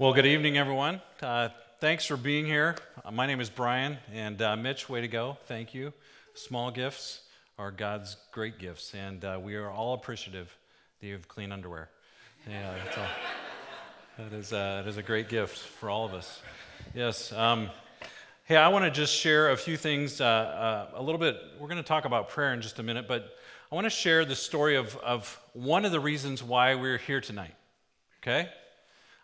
Well, 0.00 0.14
good 0.14 0.24
evening, 0.24 0.56
everyone. 0.56 1.02
Uh, 1.22 1.50
thanks 1.78 2.06
for 2.06 2.16
being 2.16 2.46
here. 2.46 2.74
Uh, 3.04 3.10
my 3.10 3.26
name 3.26 3.38
is 3.38 3.50
Brian, 3.50 3.98
and 4.14 4.40
uh, 4.40 4.56
Mitch, 4.56 4.88
way 4.88 5.02
to 5.02 5.08
go. 5.08 5.36
Thank 5.44 5.74
you. 5.74 5.92
Small 6.32 6.70
gifts 6.70 7.20
are 7.58 7.70
God's 7.70 8.16
great 8.32 8.58
gifts, 8.58 8.94
and 8.94 9.22
uh, 9.22 9.38
we 9.42 9.56
are 9.56 9.70
all 9.70 9.92
appreciative 9.92 10.56
that 10.98 11.06
you 11.06 11.12
have 11.12 11.28
clean 11.28 11.52
underwear. 11.52 11.90
Yeah, 12.48 12.76
that's 12.82 12.96
all. 12.96 13.06
that, 14.16 14.32
is, 14.32 14.54
uh, 14.54 14.80
that 14.82 14.88
is 14.88 14.96
a 14.96 15.02
great 15.02 15.28
gift 15.28 15.58
for 15.58 15.90
all 15.90 16.06
of 16.06 16.14
us. 16.14 16.40
Yes. 16.94 17.30
Um, 17.32 17.68
hey, 18.44 18.56
I 18.56 18.68
want 18.68 18.86
to 18.86 18.90
just 18.90 19.14
share 19.14 19.50
a 19.50 19.56
few 19.58 19.76
things 19.76 20.22
uh, 20.22 20.86
a 20.94 21.02
little 21.02 21.20
bit. 21.20 21.36
We're 21.58 21.68
going 21.68 21.76
to 21.76 21.82
talk 21.82 22.06
about 22.06 22.30
prayer 22.30 22.54
in 22.54 22.62
just 22.62 22.78
a 22.78 22.82
minute, 22.82 23.06
but 23.06 23.36
I 23.70 23.74
want 23.74 23.84
to 23.84 23.90
share 23.90 24.24
the 24.24 24.34
story 24.34 24.76
of, 24.76 24.96
of 24.96 25.38
one 25.52 25.84
of 25.84 25.92
the 25.92 26.00
reasons 26.00 26.42
why 26.42 26.74
we're 26.74 26.96
here 26.96 27.20
tonight. 27.20 27.54
Okay? 28.22 28.48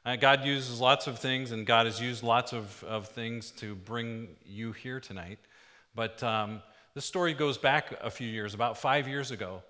Uh, 0.06 0.14
God 0.14 0.44
uses 0.44 0.80
lots 0.80 1.08
of 1.08 1.18
things, 1.18 1.50
and 1.50 1.66
God 1.66 1.86
has 1.86 2.00
used 2.00 2.22
lots 2.22 2.52
of, 2.52 2.84
of 2.84 3.08
things 3.08 3.50
to 3.50 3.74
bring 3.74 4.28
you 4.46 4.70
here 4.70 5.00
tonight. 5.00 5.40
But 5.96 6.22
um, 6.22 6.62
this 6.94 7.04
story 7.04 7.34
goes 7.34 7.58
back 7.58 7.92
a 8.00 8.08
few 8.08 8.28
years. 8.28 8.54
About 8.54 8.78
five 8.78 9.08
years 9.08 9.32
ago, 9.32 9.64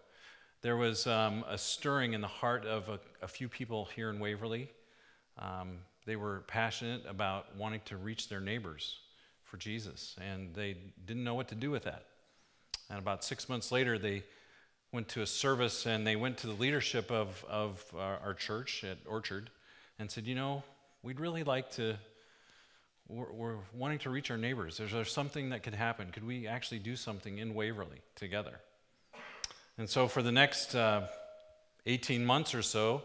there 0.60 0.77
was 0.77 1.06
um, 1.06 1.42
a 1.48 1.56
stirring 1.56 2.12
in 2.12 2.20
the 2.20 2.27
heart 2.27 2.66
of 2.66 2.91
a, 2.91 3.00
a 3.22 3.28
few 3.28 3.48
people 3.48 3.88
here 3.96 4.10
in 4.10 4.18
Waverly. 4.18 4.70
Um, 5.38 5.78
they 6.04 6.16
were 6.16 6.41
passionate 6.48 7.05
about 7.08 7.56
wanting 7.56 7.80
to 7.86 7.96
reach 7.96 8.28
their 8.28 8.41
neighbors 8.41 8.98
for 9.42 9.56
Jesus, 9.56 10.16
and 10.20 10.55
they 10.55 10.77
didn't 11.06 11.24
know 11.24 11.34
what 11.34 11.48
to 11.48 11.55
do 11.55 11.70
with 11.70 11.84
that. 11.84 12.05
And 12.91 12.98
about 12.98 13.24
six 13.24 13.48
months 13.48 13.72
later, 13.72 13.96
they 13.96 14.22
went 14.92 15.08
to 15.08 15.22
a 15.22 15.27
service 15.27 15.86
and 15.86 16.06
they 16.06 16.14
went 16.14 16.36
to 16.38 16.46
the 16.46 16.52
leadership 16.52 17.10
of, 17.10 17.42
of 17.48 17.82
our, 17.96 18.18
our 18.18 18.34
church 18.34 18.84
at 18.84 18.98
Orchard 19.06 19.48
and 19.98 20.10
said, 20.10 20.27
You 20.27 20.34
know, 20.34 20.62
we'd 21.02 21.20
really 21.20 21.45
like 21.45 21.70
to, 21.73 21.96
we're, 23.09 23.32
we're 23.32 23.56
wanting 23.74 23.98
to 24.00 24.11
reach 24.11 24.30
our 24.30 24.36
neighbors. 24.36 24.80
Is 24.80 24.92
there 24.92 25.05
something 25.05 25.50
that 25.50 25.62
could 25.62 25.75
happen? 25.75 26.11
Could 26.11 26.27
we 26.27 26.47
actually 26.47 26.78
do 26.78 26.97
something 26.97 27.39
in 27.39 27.55
Waverly 27.55 28.00
together? 28.14 28.61
And 29.78 29.89
so 29.89 30.08
for 30.08 30.22
the 30.22 30.33
next 30.33 30.74
uh, 30.74 31.02
18 31.84 32.24
months 32.24 32.55
or 32.55 32.62
so, 32.62 33.02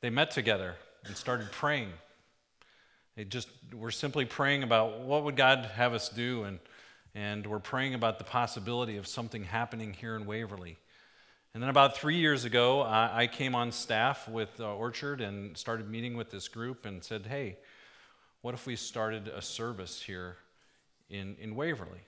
they 0.00 0.10
met 0.10 0.30
together 0.30 0.76
and 1.04 1.16
started 1.16 1.50
praying. 1.50 1.88
They 3.16 3.24
just 3.24 3.48
were 3.72 3.90
simply 3.90 4.24
praying 4.24 4.62
about 4.62 5.00
what 5.00 5.24
would 5.24 5.36
God 5.36 5.70
have 5.74 5.92
us 5.92 6.08
do, 6.08 6.44
and, 6.44 6.58
and 7.14 7.46
we're 7.46 7.58
praying 7.58 7.94
about 7.94 8.18
the 8.18 8.24
possibility 8.24 8.96
of 8.96 9.06
something 9.06 9.44
happening 9.44 9.92
here 9.92 10.16
in 10.16 10.26
Waverly. 10.26 10.78
And 11.54 11.62
then 11.62 11.68
about 11.68 11.98
three 11.98 12.16
years 12.16 12.46
ago, 12.46 12.80
I, 12.80 13.26
came 13.26 13.54
on 13.54 13.72
staff 13.72 14.26
with 14.26 14.58
uh, 14.58 14.74
Orchard 14.74 15.20
and 15.20 15.54
started 15.54 15.90
meeting 15.90 16.16
with 16.16 16.30
this 16.30 16.48
group 16.48 16.86
and 16.86 17.04
said, 17.04 17.26
hey, 17.26 17.58
what 18.40 18.54
if 18.54 18.66
we 18.66 18.74
started 18.74 19.28
a 19.28 19.42
service 19.42 20.00
here 20.00 20.36
in, 21.10 21.36
in 21.38 21.54
Waverly? 21.54 22.00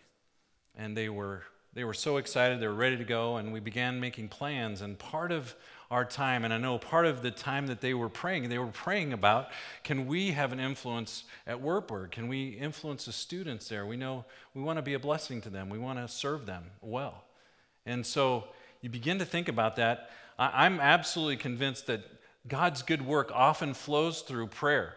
And 0.75 0.97
they 0.97 1.11
were, 1.11 1.43
they 1.75 1.85
were 1.85 1.93
so 1.93 2.17
excited, 2.17 2.59
they 2.59 2.67
were 2.67 2.73
ready 2.73 2.97
to 2.97 3.05
go, 3.05 3.37
and 3.37 3.53
we 3.53 3.61
began 3.61 4.01
making 4.01 4.29
plans. 4.29 4.81
And 4.81 4.99
part 4.99 5.31
of 5.31 5.55
our 5.91 6.07
time, 6.07 6.45
and 6.45 6.55
I 6.55 6.57
know 6.57 6.79
part 6.79 7.05
of 7.05 7.21
the 7.21 7.31
time 7.31 7.67
that 7.67 7.83
they 7.83 7.93
were 7.93 8.09
praying, 8.09 8.49
they 8.49 8.59
were 8.59 8.69
praying 8.69 9.13
about 9.13 9.49
can 9.83 10.07
we 10.07 10.31
have 10.31 10.53
an 10.53 10.59
influence 10.59 11.25
at 11.47 11.61
Wartburg? 11.61 12.13
Can 12.13 12.29
we 12.29 12.49
influence 12.49 13.05
the 13.05 13.13
students 13.13 13.69
there? 13.69 13.85
We 13.85 13.99
know 13.99 14.25
we 14.55 14.63
want 14.63 14.79
to 14.79 14.83
be 14.83 14.95
a 14.95 14.99
blessing 14.99 15.43
to 15.43 15.51
them, 15.51 15.69
we 15.69 15.79
want 15.79 15.99
to 15.99 16.09
serve 16.09 16.47
them 16.47 16.65
well. 16.81 17.25
And 17.85 18.07
so 18.07 18.45
you 18.85 18.91
begin 18.91 19.19
to 19.19 19.25
think 19.25 19.49
about 19.49 19.77
that, 19.77 20.11
I'm 20.39 20.79
absolutely 20.79 21.39
convinced 21.39 21.87
that 21.87 22.03
God's 22.47 22.83
good 22.83 23.01
work 23.01 23.31
often 23.33 23.73
flows 23.73 24.21
through 24.21 24.49
prayer. 24.49 24.95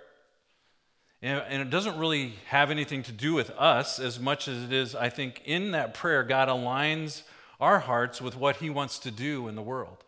And 1.22 1.62
it 1.62 1.70
doesn't 1.70 1.98
really 1.98 2.34
have 2.48 2.70
anything 2.70 3.02
to 3.04 3.14
do 3.14 3.34
with 3.34 3.50
us 3.52 3.98
as 3.98 4.20
much 4.20 4.50
as 4.50 4.62
it 4.62 4.74
is, 4.74 4.94
I 4.94 5.08
think, 5.08 5.42
in 5.46 5.72
that 5.72 5.94
prayer, 5.94 6.24
God 6.26 6.50
aligns 6.50 7.22
our 7.62 7.80
hearts 7.80 8.22
with 8.22 8.36
what 8.36 8.58
He 8.58 8.70
wants 8.70 9.00
to 9.00 9.10
do 9.10 9.48
in 9.48 9.56
the 9.56 9.62
world. 9.62 10.04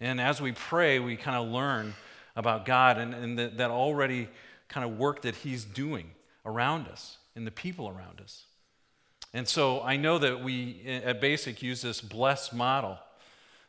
And 0.00 0.18
as 0.18 0.40
we 0.40 0.52
pray, 0.52 0.98
we 0.98 1.16
kind 1.16 1.36
of 1.36 1.52
learn 1.52 1.92
about 2.34 2.64
God 2.64 2.96
and, 2.96 3.12
and 3.12 3.38
that, 3.38 3.58
that 3.58 3.70
already 3.70 4.26
kind 4.68 4.90
of 4.90 4.98
work 4.98 5.20
that 5.22 5.34
He's 5.36 5.66
doing 5.66 6.12
around 6.46 6.88
us 6.88 7.18
and 7.36 7.46
the 7.46 7.50
people 7.50 7.90
around 7.90 8.22
us. 8.22 8.46
And 9.32 9.46
so 9.46 9.80
I 9.82 9.96
know 9.96 10.18
that 10.18 10.42
we 10.42 10.80
at 11.04 11.20
Basic 11.20 11.62
use 11.62 11.82
this 11.82 12.00
BLESS 12.00 12.52
model, 12.52 12.98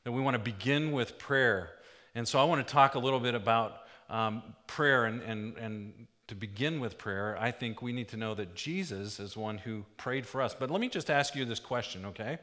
that 0.03 0.11
we 0.11 0.21
want 0.21 0.33
to 0.33 0.39
begin 0.39 0.91
with 0.91 1.19
prayer. 1.19 1.69
And 2.15 2.27
so 2.27 2.39
I 2.39 2.43
want 2.45 2.65
to 2.65 2.73
talk 2.73 2.95
a 2.95 2.99
little 2.99 3.19
bit 3.19 3.35
about 3.35 3.77
um, 4.09 4.41
prayer. 4.65 5.05
And, 5.05 5.21
and, 5.21 5.57
and 5.57 6.07
to 6.27 6.35
begin 6.35 6.79
with 6.79 6.97
prayer, 6.97 7.37
I 7.39 7.51
think 7.51 7.81
we 7.81 7.93
need 7.93 8.07
to 8.09 8.17
know 8.17 8.33
that 8.33 8.55
Jesus 8.55 9.19
is 9.19 9.37
one 9.37 9.59
who 9.59 9.85
prayed 9.97 10.25
for 10.25 10.41
us. 10.41 10.55
But 10.55 10.71
let 10.71 10.81
me 10.81 10.89
just 10.89 11.11
ask 11.11 11.35
you 11.35 11.45
this 11.45 11.59
question, 11.59 12.05
okay? 12.07 12.39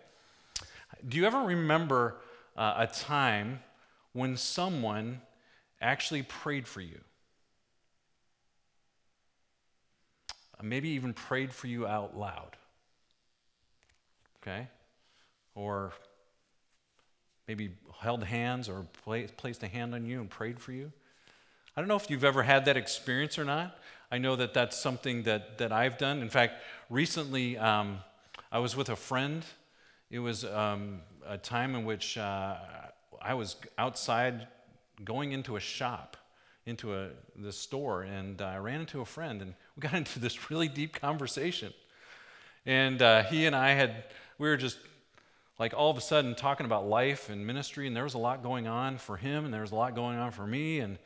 Do 1.07 1.17
you 1.17 1.27
ever 1.27 1.41
remember 1.41 2.17
uh, 2.57 2.75
a 2.79 2.87
time 2.87 3.61
when 4.13 4.37
someone 4.37 5.21
actually 5.81 6.23
prayed 6.23 6.69
for 6.69 6.81
you? 6.81 7.01
Maybe 10.63 10.91
even 10.91 11.13
prayed 11.13 11.53
for 11.53 11.69
you 11.69 11.87
out 11.87 12.19
loud 12.19 12.57
okay? 14.49 14.69
Or 15.55 15.93
maybe 17.47 17.71
held 18.01 18.25
hands 18.25 18.69
or 18.69 18.87
placed 19.05 19.63
a 19.63 19.69
hand 19.69 19.95
on 19.95 20.07
you 20.07 20.21
and 20.21 20.31
prayed 20.31 20.61
for 20.61 20.73
you. 20.73 20.93
I 21.77 21.81
don't 21.81 21.89
know 21.89 21.97
if 21.97 22.11
you've 22.11 22.25
ever 22.25 22.43
had 22.43 22.65
that 22.65 22.77
experience 22.77 23.39
or 23.39 23.45
not. 23.45 23.79
I 24.11 24.19
know 24.19 24.37
that 24.37 24.55
that's 24.55 24.77
something 24.77 25.25
that, 25.25 25.59
that 25.59 25.71
I've 25.71 25.99
done. 25.99 26.23
In 26.23 26.31
fact, 26.31 26.63
recently 26.91 27.57
um, 27.59 27.99
I 28.51 28.59
was 28.59 28.75
with 28.75 28.89
a 28.89 28.97
friend. 28.97 29.45
It 30.11 30.19
was 30.19 30.45
um, 30.45 31.01
a 31.27 31.39
time 31.39 31.75
in 31.75 31.85
which 31.85 32.17
uh, 32.17 32.57
I 33.21 33.35
was 33.35 33.57
outside 33.77 34.49
going 35.05 35.33
into 35.33 35.57
a 35.57 35.61
shop, 35.61 36.17
into 36.67 36.95
a, 36.95 37.11
the 37.37 37.53
store, 37.53 38.03
and 38.03 38.41
I 38.41 38.57
ran 38.57 38.81
into 38.81 39.01
a 39.01 39.05
friend, 39.05 39.43
and 39.43 39.55
we 39.77 39.81
got 39.83 39.95
into 39.95 40.19
this 40.19 40.51
really 40.51 40.69
deep 40.69 40.99
conversation. 40.99 41.73
And 42.67 43.01
uh, 43.01 43.23
he 43.25 43.47
and 43.47 43.55
I 43.55 43.71
had 43.71 44.05
we 44.39 44.49
were 44.49 44.57
just 44.57 44.79
like 45.59 45.75
all 45.75 45.91
of 45.91 45.97
a 45.97 46.01
sudden 46.01 46.35
talking 46.35 46.67
about 46.67 46.87
life 46.87 47.29
and 47.31 47.47
ministry, 47.47 47.87
and 47.87 47.97
there 47.97 48.05
was 48.05 48.15
a 48.15 48.19
lot 48.19 48.43
going 48.43 48.67
on 48.67 48.99
for 48.99 49.17
him, 49.17 49.45
and 49.45 49.53
there 49.53 49.61
was 49.61 49.73
a 49.73 49.77
lot 49.77 49.95
going 49.95 50.19
on 50.19 50.31
for 50.31 50.47
me, 50.47 50.81
and 50.81 50.99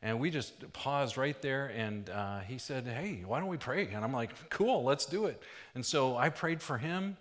and 0.00 0.20
we 0.20 0.30
just 0.30 0.72
paused 0.72 1.16
right 1.16 1.40
there, 1.42 1.66
and 1.74 2.08
uh, 2.08 2.40
he 2.40 2.58
said, 2.58 2.86
"Hey, 2.86 3.22
why 3.26 3.40
don't 3.40 3.48
we 3.48 3.56
pray?" 3.56 3.88
And 3.88 4.04
I'm 4.04 4.12
like, 4.12 4.48
"Cool, 4.48 4.84
let's 4.84 5.06
do 5.06 5.26
it." 5.26 5.42
And 5.74 5.84
so 5.84 6.16
I 6.16 6.28
prayed 6.30 6.62
for 6.62 6.78
him, 6.78 7.16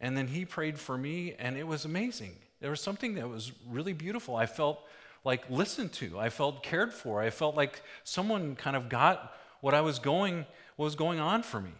and 0.00 0.16
then 0.16 0.28
he 0.28 0.44
prayed 0.44 0.78
for 0.78 0.96
me, 0.96 1.34
and 1.38 1.56
it 1.56 1.66
was 1.66 1.84
amazing. 1.84 2.36
There 2.60 2.70
was 2.70 2.80
something 2.80 3.14
that 3.16 3.28
was 3.28 3.52
really 3.68 3.92
beautiful. 3.92 4.36
I 4.36 4.46
felt 4.46 4.80
like 5.24 5.50
listened 5.50 5.92
to. 5.94 6.18
I 6.18 6.30
felt 6.30 6.62
cared 6.62 6.94
for. 6.94 7.20
I 7.20 7.30
felt 7.30 7.56
like 7.56 7.82
someone 8.04 8.56
kind 8.56 8.76
of 8.76 8.88
got 8.88 9.34
what 9.60 9.74
I 9.74 9.80
was 9.80 9.98
going, 9.98 10.46
what 10.76 10.84
was 10.84 10.94
going 10.94 11.18
on 11.18 11.42
for 11.42 11.60
me. 11.60 11.72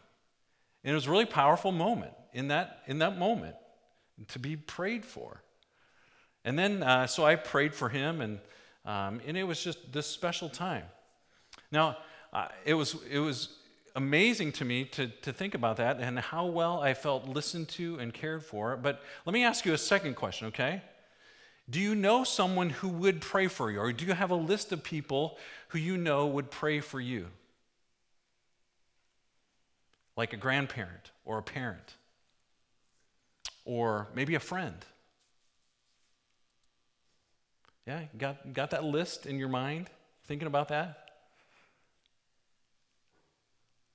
And 0.89 0.95
it 0.95 0.97
was 0.97 1.07
a 1.07 1.11
really 1.11 1.27
powerful 1.27 1.71
moment 1.71 2.15
in 2.33 2.49
that, 2.49 2.81
in 2.87 3.01
that 3.01 3.19
moment 3.19 3.57
to 4.29 4.39
be 4.39 4.57
prayed 4.57 5.05
for. 5.05 5.43
And 6.47 6.59
then, 6.59 6.83
uh, 6.83 7.07
so 7.07 7.27
I 7.27 7.37
prayed 7.37 7.75
for 7.75 7.91
him, 7.91 8.23
and, 8.23 8.39
um, 8.87 9.21
and 9.27 9.37
it 9.37 9.45
was 9.45 9.63
just 9.63 9.93
this 9.93 10.07
special 10.07 10.49
time. 10.49 10.85
Now, 11.71 11.99
uh, 12.33 12.49
it, 12.65 12.73
was, 12.73 12.97
it 13.11 13.19
was 13.19 13.51
amazing 13.97 14.53
to 14.53 14.65
me 14.65 14.87
to, 14.87 15.09
to 15.09 15.31
think 15.31 15.55
about 15.55 15.77
that 15.77 16.01
and 16.01 16.19
how 16.19 16.47
well 16.47 16.81
I 16.81 16.95
felt 16.95 17.29
listened 17.29 17.69
to 17.69 17.99
and 17.99 18.15
cared 18.15 18.43
for. 18.43 18.75
But 18.79 19.03
let 19.27 19.35
me 19.35 19.45
ask 19.45 19.67
you 19.67 19.75
a 19.75 19.79
second 19.79 20.15
question, 20.15 20.47
okay? 20.47 20.81
Do 21.69 21.81
you 21.81 21.97
know 21.97 22.25
someone 22.25 22.71
who 22.71 22.89
would 22.89 23.21
pray 23.21 23.49
for 23.49 23.71
you, 23.71 23.79
or 23.79 23.93
do 23.93 24.07
you 24.07 24.15
have 24.15 24.31
a 24.31 24.37
list 24.37 24.73
of 24.73 24.83
people 24.83 25.37
who 25.69 25.79
you 25.79 25.99
know 25.99 26.29
would 26.29 26.51
pray 26.51 26.81
for 26.81 26.99
you? 26.99 27.27
Like 30.19 30.33
a 30.33 30.37
grandparent 30.37 31.13
or 31.25 31.39
a 31.39 31.43
parent 31.43 31.95
or 33.65 34.09
maybe 34.17 34.35
a 34.35 34.41
friend. 34.41 34.75
Yeah, 37.87 38.01
got, 38.19 38.53
got 38.53 38.71
that 38.71 38.83
list 38.83 39.27
in 39.27 39.39
your 39.39 39.49
mind? 39.49 39.91
Thinking 40.25 40.49
about 40.49 40.69
that? 40.69 41.11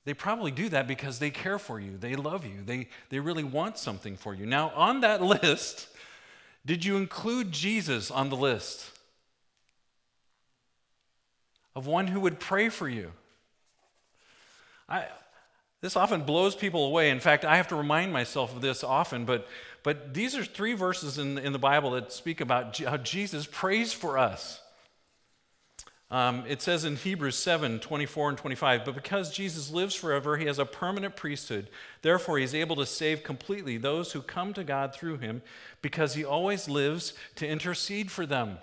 They 0.05 0.13
probably 0.13 0.51
do 0.51 0.69
that 0.69 0.87
because 0.87 1.19
they 1.19 1.29
care 1.29 1.59
for 1.59 1.77
you, 1.77 1.97
they 1.97 2.15
love 2.15 2.45
you, 2.45 2.63
they, 2.65 2.87
they 3.09 3.19
really 3.19 3.43
want 3.43 3.77
something 3.77 4.15
for 4.15 4.33
you. 4.33 4.45
Now, 4.45 4.71
on 4.75 5.01
that 5.01 5.21
list, 5.43 5.89
did 6.65 6.85
you 6.85 6.95
include 6.95 7.51
Jesus 7.51 8.09
on 8.09 8.29
the 8.29 8.37
list 8.37 8.91
of 11.75 11.85
one 11.85 12.07
who 12.07 12.21
would 12.21 12.39
pray 12.39 12.69
for 12.69 12.87
you? 12.87 13.11
I, 14.87 15.07
this 15.83 15.97
often 15.97 16.21
blows 16.21 16.56
people 16.56 16.85
away. 16.85 17.09
In 17.09 17.19
fact, 17.19 17.44
I 17.44 17.57
have 17.57 17.68
to 17.68 17.75
remind 17.75 18.13
myself 18.13 18.56
of 18.56 18.62
this 18.62 18.85
often, 18.85 19.25
but, 19.25 19.50
but 19.83 20.13
these 20.13 20.33
are 20.33 20.45
three 20.45 20.75
verses 20.75 21.18
in, 21.18 21.38
in 21.38 21.51
the 21.51 21.59
Bible 21.59 21.91
that 21.91 22.13
speak 22.13 22.39
about 22.39 22.77
how 22.77 22.95
Jesus 22.95 23.45
prays 23.51 23.91
for 23.91 24.18
us. 24.18 24.62
Um, 26.09 26.45
it 26.47 26.62
says 26.62 26.85
in 26.85 26.95
Hebrews 26.95 27.35
7 27.35 27.81
24 27.81 28.30
and 28.30 28.38
25, 28.38 28.85
but 28.85 28.95
because 28.95 29.33
Jesus 29.33 29.71
lives 29.71 29.94
forever, 29.94 30.38
he 30.38 30.45
has 30.45 30.57
a 30.57 30.65
permanent 30.65 31.18
priesthood. 31.18 31.68
Therefore, 32.01 32.38
he's 32.38 32.56
able 32.56 32.77
to 32.77 32.85
save 32.85 33.21
completely 33.21 33.75
those 33.75 34.13
who 34.13 34.21
come 34.21 34.53
to 34.53 34.63
God 34.63 34.95
through 34.95 35.18
him 35.18 35.41
because 35.81 36.13
he 36.13 36.24
always 36.24 36.69
lives 36.69 37.13
to 37.35 37.45
intercede 37.45 38.09
for 38.09 38.25
them. 38.25 38.59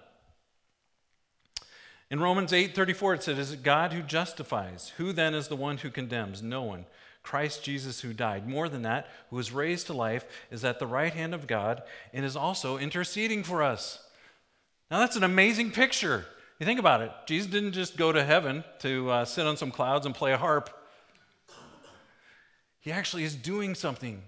In 2.10 2.18
Romans 2.18 2.54
8 2.54 2.74
34, 2.74 3.14
it 3.14 3.22
says, 3.24 3.38
Is 3.38 3.52
it 3.52 3.62
God 3.62 3.92
who 3.92 4.00
justifies? 4.00 4.94
Who 4.96 5.12
then 5.12 5.34
is 5.34 5.48
the 5.48 5.56
one 5.56 5.76
who 5.76 5.90
condemns? 5.90 6.42
No 6.42 6.62
one. 6.62 6.86
Christ 7.22 7.62
Jesus, 7.62 8.00
who 8.00 8.12
died. 8.12 8.48
More 8.48 8.68
than 8.68 8.82
that, 8.82 9.08
who 9.28 9.36
was 9.36 9.52
raised 9.52 9.86
to 9.86 9.92
life, 9.92 10.24
is 10.50 10.64
at 10.64 10.78
the 10.78 10.86
right 10.86 11.12
hand 11.12 11.34
of 11.34 11.46
God 11.46 11.82
and 12.12 12.24
is 12.24 12.36
also 12.36 12.78
interceding 12.78 13.42
for 13.42 13.62
us. 13.62 14.02
Now, 14.90 15.00
that's 15.00 15.16
an 15.16 15.24
amazing 15.24 15.70
picture. 15.70 16.24
You 16.58 16.66
think 16.66 16.80
about 16.80 17.02
it. 17.02 17.12
Jesus 17.26 17.50
didn't 17.50 17.72
just 17.72 17.96
go 17.96 18.12
to 18.12 18.24
heaven 18.24 18.64
to 18.80 19.10
uh, 19.10 19.24
sit 19.24 19.46
on 19.46 19.56
some 19.56 19.70
clouds 19.70 20.06
and 20.06 20.14
play 20.14 20.32
a 20.32 20.38
harp. 20.38 20.70
He 22.80 22.90
actually 22.92 23.24
is 23.24 23.34
doing 23.34 23.74
something. 23.74 24.22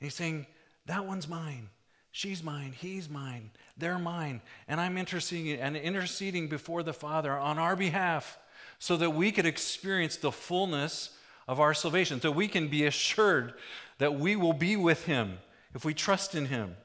He's 0.00 0.14
saying, 0.14 0.46
That 0.86 1.06
one's 1.06 1.26
mine. 1.26 1.70
She's 2.12 2.42
mine. 2.42 2.74
He's 2.76 3.08
mine. 3.08 3.50
They're 3.76 3.98
mine. 3.98 4.42
And 4.66 4.80
I'm 4.80 4.98
interceding 4.98 5.60
and 5.60 5.76
interceding 5.76 6.48
before 6.48 6.82
the 6.82 6.92
Father 6.92 7.32
on 7.32 7.58
our 7.58 7.76
behalf 7.76 8.38
so 8.78 8.96
that 8.96 9.10
we 9.10 9.32
could 9.32 9.46
experience 9.46 10.16
the 10.16 10.32
fullness 10.32 11.10
of 11.48 11.58
our 11.58 11.74
salvation, 11.74 12.20
so 12.20 12.30
we 12.30 12.46
can 12.46 12.68
be 12.68 12.84
assured 12.84 13.54
that 13.96 14.14
we 14.14 14.36
will 14.36 14.52
be 14.52 14.76
with 14.76 15.06
Him 15.06 15.38
if 15.74 15.84
we 15.84 15.94
trust 15.94 16.34
in 16.34 16.46
Him. 16.46 16.76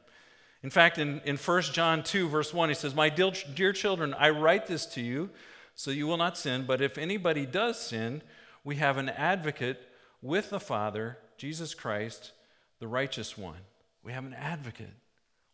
In 0.64 0.70
fact, 0.70 0.98
in, 0.98 1.20
in 1.26 1.36
1 1.36 1.62
John 1.64 2.04
2, 2.04 2.30
verse 2.30 2.54
1, 2.54 2.70
he 2.70 2.76
says, 2.76 2.96
My 2.96 3.10
dear, 3.10 3.32
dear 3.54 3.74
children, 3.74 4.16
I 4.18 4.30
write 4.30 4.66
this 4.66 4.86
to 4.88 5.02
you 5.02 5.30
so 5.76 5.92
you 5.92 6.08
will 6.08 6.18
not 6.18 6.38
sin, 6.38 6.64
but 6.66 6.82
if 6.82 6.98
anybody 6.98 7.46
does 7.46 7.80
sin, 7.80 8.22
we 8.64 8.78
have 8.78 8.98
an 8.98 9.10
advocate 9.10 9.82
with 10.22 10.50
the 10.50 10.60
Father, 10.60 11.18
Jesus 11.38 11.74
Christ, 11.74 12.32
the 12.80 12.88
righteous 12.88 13.38
one. 13.38 13.58
We 14.04 14.14
have 14.14 14.26
an 14.26 14.34
advocate, 14.34 14.94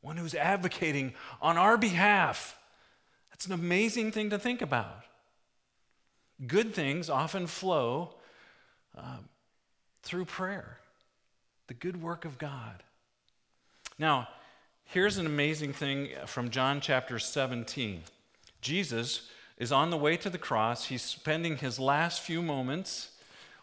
one 0.02 0.18
who's 0.18 0.36
advocating 0.36 1.14
on 1.42 1.58
our 1.58 1.78
behalf. 1.78 2.58
That's 3.32 3.48
an 3.48 3.54
amazing 3.54 4.12
thing 4.12 4.30
to 4.30 4.38
think 4.38 4.62
about. 4.62 5.06
Good 6.46 6.74
things 6.74 7.10
often 7.10 7.48
flow 7.48 8.16
um, 8.98 9.30
through 10.04 10.26
prayer, 10.26 10.78
the 11.68 11.74
good 11.74 12.02
work 12.02 12.26
of 12.26 12.38
God. 12.38 12.84
Now, 13.98 14.28
Here's 14.92 15.20
an 15.20 15.28
amazing 15.28 15.74
thing 15.74 16.10
from 16.26 16.50
John 16.50 16.82
chapter 16.82 17.20
17. 17.20 18.02
Jesus 18.60 19.30
is 19.60 19.72
on 19.72 19.92
the 19.92 19.98
way 19.98 20.18
to 20.18 20.32
the 20.32 20.40
cross. 20.40 20.86
He's 20.86 21.04
spending 21.04 21.58
his 21.58 21.80
last 21.80 22.22
few 22.22 22.42
moments 22.42 23.12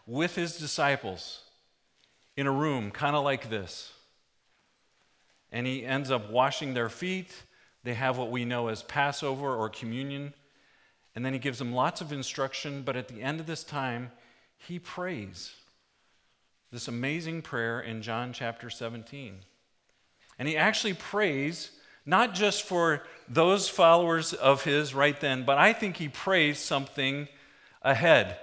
with 0.05 0.35
his 0.35 0.57
disciples 0.57 1.41
in 2.37 2.47
a 2.47 2.51
room 2.51 2.91
kind 2.91 3.13
of 3.13 3.25
like 3.25 3.49
this. 3.49 3.91
And 5.51 5.67
he 5.67 5.85
ends 5.85 6.09
up 6.09 6.31
washing 6.31 6.73
their 6.73 6.87
feet. 6.87 7.43
They 7.83 7.95
have 7.95 8.17
what 8.17 8.31
we 8.31 8.45
know 8.45 8.69
as 8.69 8.81
Passover 8.83 9.53
or 9.53 9.67
communion. 9.67 10.33
And 11.13 11.25
then 11.25 11.33
he 11.33 11.39
gives 11.39 11.59
them 11.59 11.73
lots 11.73 11.99
of 11.99 12.13
instruction. 12.13 12.83
But 12.83 12.95
at 12.95 13.09
the 13.09 13.21
end 13.21 13.41
of 13.41 13.47
this 13.47 13.65
time, 13.65 14.11
he 14.57 14.79
prays 14.79 15.53
this 16.71 16.87
amazing 16.87 17.41
prayer 17.41 17.79
in 17.79 18.01
John 18.01 18.33
chapter 18.33 18.69
17. 18.69 19.39
And 20.39 20.47
he 20.47 20.57
actually 20.57 20.93
prays 20.93 21.71
not 22.05 22.33
just 22.33 22.63
for 22.63 23.03
those 23.27 23.67
followers 23.67 24.33
of 24.33 24.63
his 24.63 24.93
right 24.93 25.19
then, 25.19 25.43
but 25.43 25.57
I 25.57 25.73
think 25.73 25.97
he 25.97 26.07
prays 26.07 26.59
something 26.59 27.27
ahead. 27.81 28.37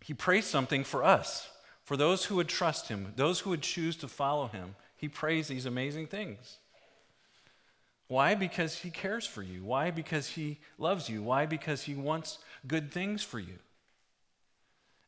He 0.00 0.14
prays 0.14 0.46
something 0.46 0.84
for 0.84 1.04
us, 1.04 1.48
for 1.84 1.96
those 1.96 2.26
who 2.26 2.36
would 2.36 2.48
trust 2.48 2.88
him, 2.88 3.12
those 3.16 3.40
who 3.40 3.50
would 3.50 3.62
choose 3.62 3.96
to 3.96 4.08
follow 4.08 4.48
him. 4.48 4.74
He 4.96 5.08
prays 5.08 5.48
these 5.48 5.66
amazing 5.66 6.08
things. 6.08 6.58
Why? 8.08 8.34
Because 8.34 8.78
he 8.78 8.90
cares 8.90 9.26
for 9.26 9.42
you. 9.42 9.64
Why? 9.64 9.90
Because 9.90 10.28
he 10.28 10.58
loves 10.76 11.08
you. 11.08 11.22
Why? 11.22 11.46
Because 11.46 11.84
he 11.84 11.94
wants 11.94 12.38
good 12.66 12.92
things 12.92 13.22
for 13.22 13.38
you. 13.38 13.58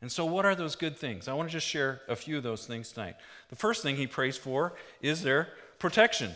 And 0.05 0.13
so, 0.13 0.27
what 0.27 0.45
are 0.45 0.55
those 0.55 0.77
good 0.77 0.99
things? 0.99 1.29
I 1.29 1.33
want 1.33 1.49
to 1.49 1.53
just 1.55 1.67
share 1.67 2.03
a 2.11 2.15
few 2.15 2.37
of 2.37 2.43
those 2.43 2.67
things 2.67 2.93
tonight. 2.93 3.17
The 3.49 3.57
first 3.57 3.83
thing 3.83 3.97
he 3.97 4.07
prays 4.07 4.37
for 4.37 4.75
is 5.01 5.23
their 5.23 5.49
protection. 5.79 6.33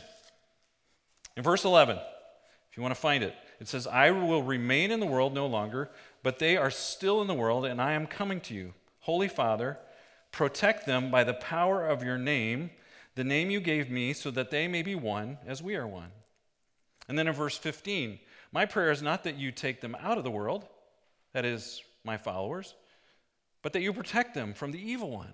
In 1.37 1.43
verse 1.43 1.67
11, 1.67 1.99
if 1.99 2.79
you 2.79 2.83
want 2.83 2.95
to 2.95 3.01
find 3.01 3.23
it, 3.23 3.35
it 3.61 3.69
says, 3.69 3.87
I 3.87 4.11
will 4.11 4.43
remain 4.43 4.91
in 4.91 5.01
the 5.01 5.07
world 5.07 5.35
no 5.35 5.47
longer, 5.47 5.91
but 6.23 6.39
they 6.39 6.57
are 6.57 6.71
still 6.71 7.21
in 7.21 7.27
the 7.27 7.35
world, 7.35 7.67
and 7.67 7.79
I 7.79 7.93
am 7.93 8.07
coming 8.07 8.41
to 8.41 8.55
you. 8.55 8.73
Holy 9.01 9.29
Father, 9.29 9.77
protect 10.33 10.87
them 10.87 11.11
by 11.11 11.23
the 11.23 11.35
power 11.35 11.87
of 11.87 12.03
your 12.03 12.17
name, 12.17 12.71
the 13.17 13.23
name 13.23 13.51
you 13.51 13.61
gave 13.61 13.91
me, 13.91 14.15
so 14.15 14.31
that 14.31 14.51
they 14.51 14.67
may 14.67 14.81
be 14.81 14.95
one 14.95 15.37
as 15.47 15.63
we 15.63 15.77
are 15.77 15.87
one. 15.87 16.13
And 17.07 17.19
then 17.19 17.29
in 17.29 17.35
verse 17.35 17.59
15, 17.59 18.19
my 18.51 18.65
prayer 18.65 18.91
is 18.91 19.03
not 19.03 19.25
that 19.25 19.37
you 19.37 19.53
take 19.53 19.83
them 19.83 19.95
out 20.01 20.17
of 20.17 20.25
the 20.25 20.31
world, 20.31 20.67
that 21.35 21.45
is, 21.45 21.83
my 22.03 22.17
followers 22.17 22.73
but 23.63 23.73
that 23.73 23.83
you 23.83 23.93
protect 23.93 24.35
them 24.35 24.55
from 24.55 24.73
the 24.73 24.81
evil 24.81 25.11
one. 25.11 25.33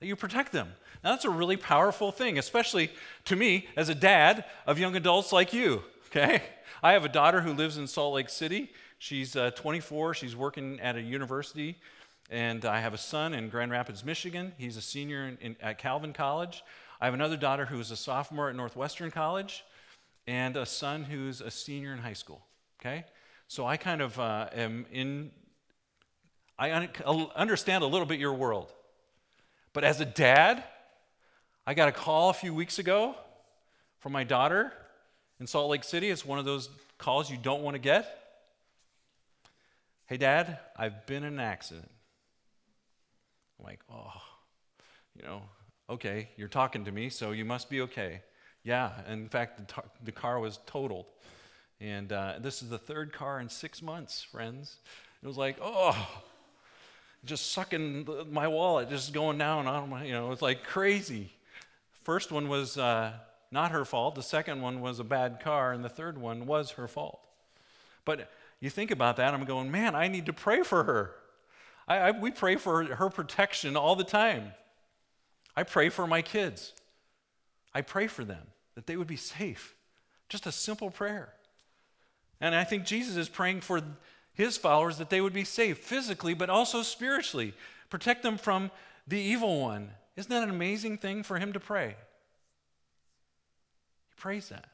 That 0.00 0.06
you 0.06 0.16
protect 0.16 0.52
them. 0.52 0.68
Now, 1.04 1.10
that's 1.10 1.24
a 1.24 1.30
really 1.30 1.56
powerful 1.56 2.10
thing, 2.10 2.38
especially 2.38 2.90
to 3.26 3.36
me 3.36 3.68
as 3.76 3.88
a 3.88 3.94
dad 3.94 4.44
of 4.66 4.78
young 4.78 4.96
adults 4.96 5.32
like 5.32 5.52
you, 5.52 5.82
okay? 6.06 6.42
I 6.82 6.92
have 6.92 7.04
a 7.04 7.08
daughter 7.08 7.42
who 7.42 7.52
lives 7.52 7.76
in 7.76 7.86
Salt 7.86 8.14
Lake 8.14 8.30
City. 8.30 8.70
She's 8.98 9.36
uh, 9.36 9.50
24, 9.52 10.14
she's 10.14 10.34
working 10.34 10.80
at 10.80 10.96
a 10.96 11.00
university. 11.02 11.76
And 12.30 12.64
I 12.64 12.80
have 12.80 12.94
a 12.94 12.98
son 12.98 13.34
in 13.34 13.48
Grand 13.48 13.72
Rapids, 13.72 14.04
Michigan. 14.04 14.52
He's 14.56 14.76
a 14.76 14.82
senior 14.82 15.26
in, 15.26 15.38
in, 15.40 15.56
at 15.60 15.78
Calvin 15.78 16.12
College. 16.12 16.62
I 17.00 17.06
have 17.06 17.14
another 17.14 17.36
daughter 17.36 17.66
who's 17.66 17.90
a 17.90 17.96
sophomore 17.96 18.48
at 18.48 18.56
Northwestern 18.56 19.10
College, 19.10 19.64
and 20.26 20.56
a 20.56 20.66
son 20.66 21.02
who's 21.02 21.40
a 21.40 21.50
senior 21.50 21.92
in 21.92 21.98
high 21.98 22.12
school. 22.12 22.42
Okay? 22.80 23.04
So 23.48 23.66
I 23.66 23.76
kind 23.76 24.00
of 24.00 24.18
uh, 24.20 24.48
am 24.54 24.86
in 24.92 25.32
I 26.60 26.72
un- 26.72 27.28
understand 27.34 27.82
a 27.82 27.86
little 27.86 28.06
bit 28.06 28.20
your 28.20 28.34
world. 28.34 28.70
But 29.72 29.82
as 29.82 29.98
a 30.02 30.04
dad, 30.04 30.62
I 31.66 31.72
got 31.72 31.88
a 31.88 31.92
call 31.92 32.28
a 32.28 32.34
few 32.34 32.52
weeks 32.52 32.78
ago 32.78 33.14
from 34.00 34.12
my 34.12 34.24
daughter 34.24 34.70
in 35.40 35.46
Salt 35.46 35.70
Lake 35.70 35.84
City. 35.84 36.10
It's 36.10 36.24
one 36.24 36.38
of 36.38 36.44
those 36.44 36.68
calls 36.98 37.30
you 37.30 37.38
don't 37.38 37.62
want 37.62 37.76
to 37.76 37.78
get. 37.78 38.14
Hey, 40.04 40.18
dad, 40.18 40.58
I've 40.76 41.06
been 41.06 41.24
in 41.24 41.32
an 41.32 41.40
accident. 41.40 41.90
I'm 43.58 43.64
like, 43.64 43.80
oh, 43.90 44.12
you 45.16 45.22
know, 45.22 45.40
okay, 45.88 46.28
you're 46.36 46.48
talking 46.48 46.84
to 46.84 46.92
me, 46.92 47.08
so 47.08 47.30
you 47.30 47.46
must 47.46 47.70
be 47.70 47.80
okay. 47.82 48.20
Yeah, 48.64 48.90
in 49.08 49.30
fact, 49.30 49.56
the, 49.56 49.64
tar- 49.64 49.90
the 50.04 50.12
car 50.12 50.38
was 50.38 50.58
totaled. 50.66 51.06
And 51.80 52.12
uh, 52.12 52.34
this 52.38 52.60
is 52.60 52.68
the 52.68 52.76
third 52.76 53.14
car 53.14 53.40
in 53.40 53.48
six 53.48 53.80
months, 53.80 54.22
friends. 54.22 54.76
It 55.22 55.26
was 55.26 55.38
like, 55.38 55.56
oh, 55.62 55.96
just 57.24 57.52
sucking 57.52 58.08
my 58.30 58.48
wallet, 58.48 58.88
just 58.88 59.12
going 59.12 59.38
down 59.38 59.66
on 59.66 59.90
my, 59.90 60.04
you 60.04 60.12
know, 60.12 60.32
it's 60.32 60.42
like 60.42 60.64
crazy. 60.64 61.32
First 62.02 62.32
one 62.32 62.48
was 62.48 62.78
uh, 62.78 63.12
not 63.50 63.72
her 63.72 63.84
fault. 63.84 64.14
The 64.14 64.22
second 64.22 64.62
one 64.62 64.80
was 64.80 65.00
a 65.00 65.04
bad 65.04 65.40
car, 65.40 65.72
and 65.72 65.84
the 65.84 65.88
third 65.88 66.18
one 66.18 66.46
was 66.46 66.72
her 66.72 66.88
fault. 66.88 67.20
But 68.04 68.30
you 68.60 68.70
think 68.70 68.90
about 68.90 69.16
that, 69.16 69.34
I'm 69.34 69.44
going, 69.44 69.70
man, 69.70 69.94
I 69.94 70.08
need 70.08 70.26
to 70.26 70.32
pray 70.32 70.62
for 70.62 70.84
her. 70.84 71.14
I, 71.86 71.96
I, 71.96 72.10
we 72.12 72.30
pray 72.30 72.56
for 72.56 72.84
her 72.84 73.10
protection 73.10 73.76
all 73.76 73.96
the 73.96 74.04
time. 74.04 74.52
I 75.56 75.62
pray 75.62 75.88
for 75.88 76.06
my 76.06 76.22
kids. 76.22 76.72
I 77.74 77.82
pray 77.82 78.06
for 78.06 78.24
them 78.24 78.46
that 78.74 78.86
they 78.86 78.96
would 78.96 79.06
be 79.06 79.16
safe. 79.16 79.74
Just 80.28 80.46
a 80.46 80.52
simple 80.52 80.90
prayer. 80.90 81.34
And 82.40 82.54
I 82.54 82.64
think 82.64 82.84
Jesus 82.84 83.16
is 83.16 83.28
praying 83.28 83.60
for 83.60 83.82
his 84.34 84.56
followers 84.56 84.98
that 84.98 85.10
they 85.10 85.20
would 85.20 85.32
be 85.32 85.44
safe 85.44 85.78
physically, 85.78 86.34
but 86.34 86.50
also 86.50 86.82
spiritually. 86.82 87.54
Protect 87.88 88.22
them 88.22 88.38
from 88.38 88.70
the 89.06 89.18
evil 89.18 89.60
one. 89.60 89.90
Isn't 90.16 90.30
that 90.30 90.42
an 90.42 90.50
amazing 90.50 90.98
thing 90.98 91.22
for 91.22 91.38
him 91.38 91.52
to 91.52 91.60
pray? 91.60 91.96
He 94.08 94.20
prays 94.20 94.48
that 94.48 94.68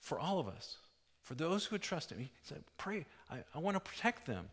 for 0.00 0.18
all 0.18 0.38
of 0.38 0.46
us, 0.46 0.76
for 1.22 1.34
those 1.34 1.64
who 1.64 1.74
would 1.74 1.82
trust 1.82 2.12
him. 2.12 2.18
He 2.18 2.30
said, 2.42 2.62
Pray, 2.76 3.06
I, 3.30 3.38
I 3.54 3.58
want 3.58 3.76
to 3.76 3.80
protect 3.80 4.26
them. 4.26 4.48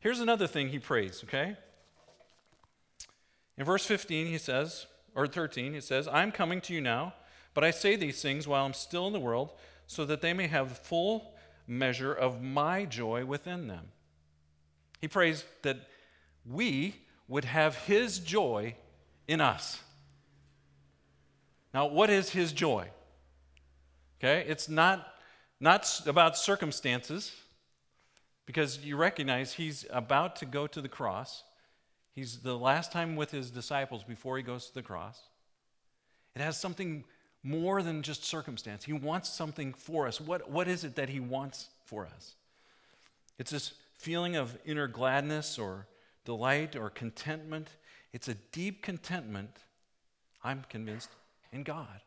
Here's 0.00 0.20
another 0.20 0.46
thing 0.46 0.68
he 0.68 0.78
prays, 0.78 1.22
okay? 1.24 1.56
In 3.56 3.64
verse 3.64 3.84
15, 3.86 4.26
he 4.26 4.38
says, 4.38 4.86
or 5.14 5.26
13, 5.26 5.74
he 5.74 5.80
says, 5.80 6.06
I'm 6.08 6.32
coming 6.32 6.60
to 6.62 6.74
you 6.74 6.80
now, 6.80 7.14
but 7.54 7.64
I 7.64 7.70
say 7.70 7.96
these 7.96 8.22
things 8.22 8.46
while 8.46 8.64
I'm 8.64 8.74
still 8.74 9.06
in 9.06 9.12
the 9.12 9.20
world, 9.20 9.52
so 9.86 10.04
that 10.04 10.20
they 10.20 10.32
may 10.32 10.46
have 10.46 10.78
full 10.78 11.34
measure 11.70 12.12
of 12.12 12.42
my 12.42 12.84
joy 12.84 13.24
within 13.24 13.68
them. 13.68 13.86
He 15.00 15.08
prays 15.08 15.44
that 15.62 15.78
we 16.44 16.96
would 17.28 17.44
have 17.44 17.76
his 17.76 18.18
joy 18.18 18.74
in 19.28 19.40
us. 19.40 19.80
Now, 21.72 21.86
what 21.86 22.10
is 22.10 22.30
his 22.30 22.52
joy? 22.52 22.88
Okay, 24.18 24.44
it's 24.48 24.68
not 24.68 25.06
not 25.60 26.00
about 26.06 26.36
circumstances, 26.36 27.32
because 28.46 28.84
you 28.84 28.96
recognize 28.96 29.52
he's 29.52 29.84
about 29.90 30.34
to 30.36 30.46
go 30.46 30.66
to 30.66 30.80
the 30.80 30.88
cross. 30.88 31.44
He's 32.14 32.38
the 32.38 32.56
last 32.56 32.90
time 32.90 33.14
with 33.14 33.30
his 33.30 33.50
disciples 33.50 34.02
before 34.02 34.36
he 34.38 34.42
goes 34.42 34.66
to 34.68 34.74
the 34.74 34.82
cross. 34.82 35.20
It 36.34 36.42
has 36.42 36.58
something 36.58 37.04
more 37.42 37.82
than 37.82 38.02
just 38.02 38.24
circumstance. 38.24 38.84
He 38.84 38.92
wants 38.92 39.28
something 39.30 39.72
for 39.72 40.06
us. 40.06 40.20
What, 40.20 40.50
what 40.50 40.68
is 40.68 40.84
it 40.84 40.96
that 40.96 41.08
he 41.08 41.20
wants 41.20 41.68
for 41.84 42.06
us? 42.06 42.34
It's 43.38 43.50
this 43.50 43.72
feeling 43.96 44.36
of 44.36 44.58
inner 44.64 44.86
gladness 44.86 45.58
or 45.58 45.86
delight 46.24 46.76
or 46.76 46.90
contentment. 46.90 47.68
It's 48.12 48.28
a 48.28 48.34
deep 48.52 48.82
contentment, 48.82 49.50
I'm 50.44 50.64
convinced, 50.68 51.10
in 51.52 51.62
God. 51.62 52.00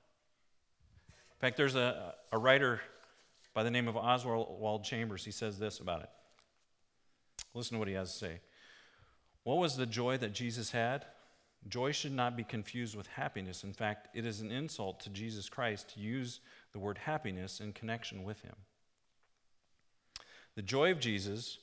In 1.08 1.40
fact, 1.40 1.58
there's 1.58 1.75
a, 1.75 2.13
a 2.32 2.38
writer 2.38 2.82
by 3.54 3.63
the 3.63 3.72
name 3.72 3.88
of 3.88 3.98
Oswald 3.98 4.84
Chambers. 4.84 5.25
He 5.25 5.32
says 5.32 5.60
this 5.60 5.80
about 5.80 6.02
it. 6.02 6.10
Listen 7.54 7.75
to 7.75 7.80
what 7.80 7.88
he 7.88 7.94
has 7.96 8.12
to 8.13 8.18
say. 8.18 8.40
What 9.44 9.58
was 9.58 9.75
the 9.75 9.86
joy 9.86 10.18
that 10.18 10.34
Jesus 10.34 10.72
had? 10.72 11.06
Joy 11.67 11.91
should 11.91 12.12
not 12.12 12.36
be 12.36 12.43
confused 12.43 12.96
with 12.96 13.08
happiness. 13.08 13.63
In 13.63 13.74
fact, 13.74 14.10
it 14.13 14.25
is 14.25 14.41
an 14.41 14.51
insult 14.51 15.00
to 15.01 15.10
Jesus 15.10 15.50
Christ 15.50 15.93
to 15.93 16.00
use 16.00 16.39
the 16.74 16.79
word 16.79 16.98
happiness 17.00 17.60
in 17.60 17.74
connection 17.74 18.24
with 18.24 18.41
him. 18.41 18.55
The 20.55 20.62
joy 20.62 20.91
of 20.91 21.00
Jesus 21.00 21.60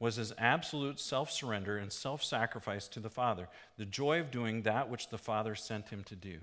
was 0.00 0.16
his 0.16 0.32
absolute 0.38 1.00
self 1.00 1.30
surrender 1.30 1.76
and 1.76 1.92
self 1.92 2.22
sacrifice 2.22 2.88
to 2.88 3.00
the 3.00 3.10
Father, 3.10 3.48
the 3.76 3.84
joy 3.84 4.20
of 4.20 4.30
doing 4.30 4.62
that 4.62 4.88
which 4.88 5.08
the 5.08 5.18
Father 5.18 5.54
sent 5.54 5.88
him 5.88 6.04
to 6.04 6.16
do. 6.16 6.38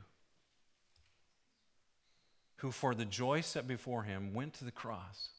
Who, 2.58 2.72
for 2.72 2.96
the 2.96 3.06
joy 3.06 3.42
set 3.42 3.68
before 3.68 4.04
him, 4.04 4.34
went 4.34 4.54
to 4.56 4.66
the 4.66 4.72
cross. 4.72 5.30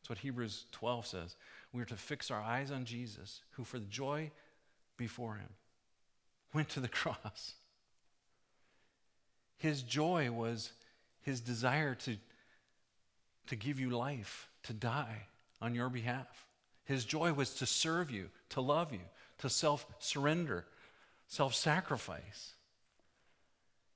That's 0.00 0.10
what 0.10 0.18
Hebrews 0.18 0.66
12 0.72 1.06
says. 1.06 1.36
We 1.72 1.82
are 1.82 1.86
to 1.86 1.96
fix 1.96 2.30
our 2.30 2.40
eyes 2.40 2.70
on 2.70 2.84
Jesus, 2.84 3.42
who, 3.52 3.64
for 3.64 3.78
the 3.78 3.86
joy 3.86 4.30
before 4.96 5.34
him, 5.34 5.48
went 6.54 6.68
to 6.70 6.80
the 6.80 6.88
cross. 7.00 7.54
His 9.58 9.82
joy 9.82 10.30
was 10.30 10.72
his 11.22 11.40
desire 11.40 11.94
to, 11.94 12.16
to 13.48 13.56
give 13.56 13.80
you 13.80 13.90
life, 13.90 14.48
to 14.64 14.72
die 14.72 15.26
on 15.60 15.74
your 15.74 15.88
behalf. 15.88 16.46
His 16.84 17.04
joy 17.04 17.32
was 17.32 17.54
to 17.54 17.66
serve 17.66 18.10
you, 18.10 18.28
to 18.50 18.60
love 18.60 18.92
you, 18.92 19.00
to 19.38 19.48
self 19.48 19.86
surrender, 19.98 20.66
self 21.26 21.54
sacrifice. 21.54 22.52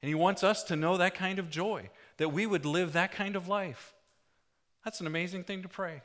And 0.01 0.09
he 0.09 0.15
wants 0.15 0.43
us 0.43 0.63
to 0.65 0.77
know 0.77 0.97
that 0.97 1.15
kind 1.15 1.39
of 1.39 1.51
joy, 1.51 1.91
that 2.17 2.31
we 2.31 2.47
would 2.47 2.65
live 2.65 2.93
that 2.93 3.13
kind 3.13 3.37
of 3.37 3.49
life. 3.49 3.93
That's 4.85 5.01
an 5.01 5.07
amazing 5.07 5.45
thing 5.45 5.63
to 5.63 5.69
pray. 5.69 6.03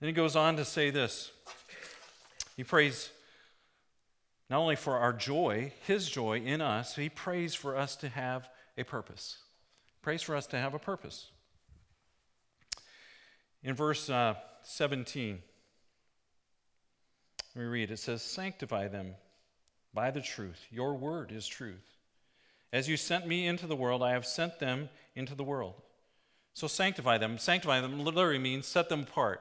Then 0.00 0.08
he 0.08 0.12
goes 0.12 0.34
on 0.34 0.56
to 0.56 0.64
say 0.64 0.90
this. 0.90 1.30
He 2.56 2.64
prays 2.64 3.08
not 4.52 4.60
only 4.60 4.76
for 4.76 4.98
our 4.98 5.14
joy, 5.14 5.72
his 5.86 6.10
joy 6.10 6.36
in 6.36 6.60
us, 6.60 6.94
he 6.94 7.08
prays 7.08 7.54
for 7.54 7.74
us 7.74 7.96
to 7.96 8.06
have 8.10 8.50
a 8.76 8.84
purpose. 8.84 9.38
Prays 10.02 10.20
for 10.20 10.36
us 10.36 10.46
to 10.48 10.58
have 10.58 10.74
a 10.74 10.78
purpose. 10.78 11.30
In 13.62 13.74
verse 13.74 14.10
uh, 14.10 14.34
17, 14.62 15.38
we 17.56 17.64
read, 17.64 17.90
it 17.90 17.98
says, 17.98 18.20
Sanctify 18.20 18.88
them 18.88 19.14
by 19.94 20.10
the 20.10 20.20
truth. 20.20 20.66
Your 20.70 20.96
word 20.96 21.32
is 21.32 21.46
truth. 21.46 21.96
As 22.74 22.90
you 22.90 22.98
sent 22.98 23.26
me 23.26 23.46
into 23.46 23.66
the 23.66 23.74
world, 23.74 24.02
I 24.02 24.10
have 24.10 24.26
sent 24.26 24.58
them 24.58 24.90
into 25.14 25.34
the 25.34 25.44
world. 25.44 25.80
So 26.52 26.66
sanctify 26.66 27.16
them. 27.16 27.38
Sanctify 27.38 27.80
them 27.80 28.04
literally 28.04 28.38
means 28.38 28.66
set 28.66 28.90
them 28.90 29.00
apart 29.00 29.40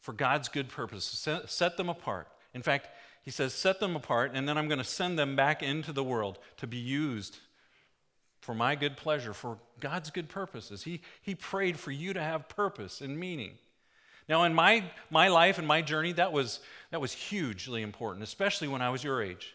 for 0.00 0.12
God's 0.12 0.48
good 0.48 0.68
purpose. 0.68 1.04
Set, 1.04 1.48
set 1.48 1.76
them 1.76 1.88
apart. 1.88 2.26
In 2.52 2.60
fact, 2.62 2.88
he 3.24 3.30
says, 3.30 3.54
set 3.54 3.80
them 3.80 3.96
apart, 3.96 4.32
and 4.34 4.46
then 4.46 4.58
I'm 4.58 4.68
going 4.68 4.78
to 4.78 4.84
send 4.84 5.18
them 5.18 5.34
back 5.34 5.62
into 5.62 5.92
the 5.92 6.04
world 6.04 6.38
to 6.58 6.66
be 6.66 6.76
used 6.76 7.38
for 8.40 8.54
my 8.54 8.74
good 8.74 8.98
pleasure, 8.98 9.32
for 9.32 9.56
God's 9.80 10.10
good 10.10 10.28
purposes. 10.28 10.82
He, 10.82 11.00
he 11.22 11.34
prayed 11.34 11.78
for 11.78 11.90
you 11.90 12.12
to 12.12 12.22
have 12.22 12.48
purpose 12.50 13.00
and 13.00 13.18
meaning. 13.18 13.52
Now, 14.28 14.44
in 14.44 14.52
my, 14.52 14.84
my 15.10 15.28
life 15.28 15.58
and 15.58 15.66
my 15.66 15.80
journey, 15.80 16.12
that 16.12 16.32
was, 16.32 16.60
that 16.90 17.00
was 17.00 17.12
hugely 17.12 17.80
important, 17.80 18.22
especially 18.22 18.68
when 18.68 18.82
I 18.82 18.90
was 18.90 19.02
your 19.02 19.22
age. 19.22 19.54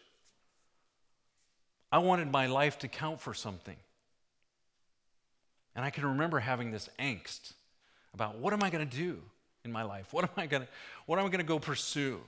I 1.92 1.98
wanted 1.98 2.30
my 2.32 2.46
life 2.46 2.78
to 2.80 2.88
count 2.88 3.20
for 3.20 3.34
something. 3.34 3.76
And 5.76 5.84
I 5.84 5.90
can 5.90 6.04
remember 6.04 6.40
having 6.40 6.72
this 6.72 6.88
angst 6.98 7.52
about 8.14 8.38
what 8.38 8.52
am 8.52 8.62
I 8.62 8.70
going 8.70 8.88
to 8.88 8.96
do 8.96 9.18
in 9.64 9.70
my 9.70 9.82
life? 9.84 10.12
What 10.12 10.24
am 10.24 10.30
I 10.36 10.46
going 10.46 10.62
to, 10.62 10.68
what 11.06 11.20
am 11.20 11.26
I 11.26 11.28
going 11.28 11.38
to 11.38 11.44
go 11.44 11.60
pursue? 11.60 12.20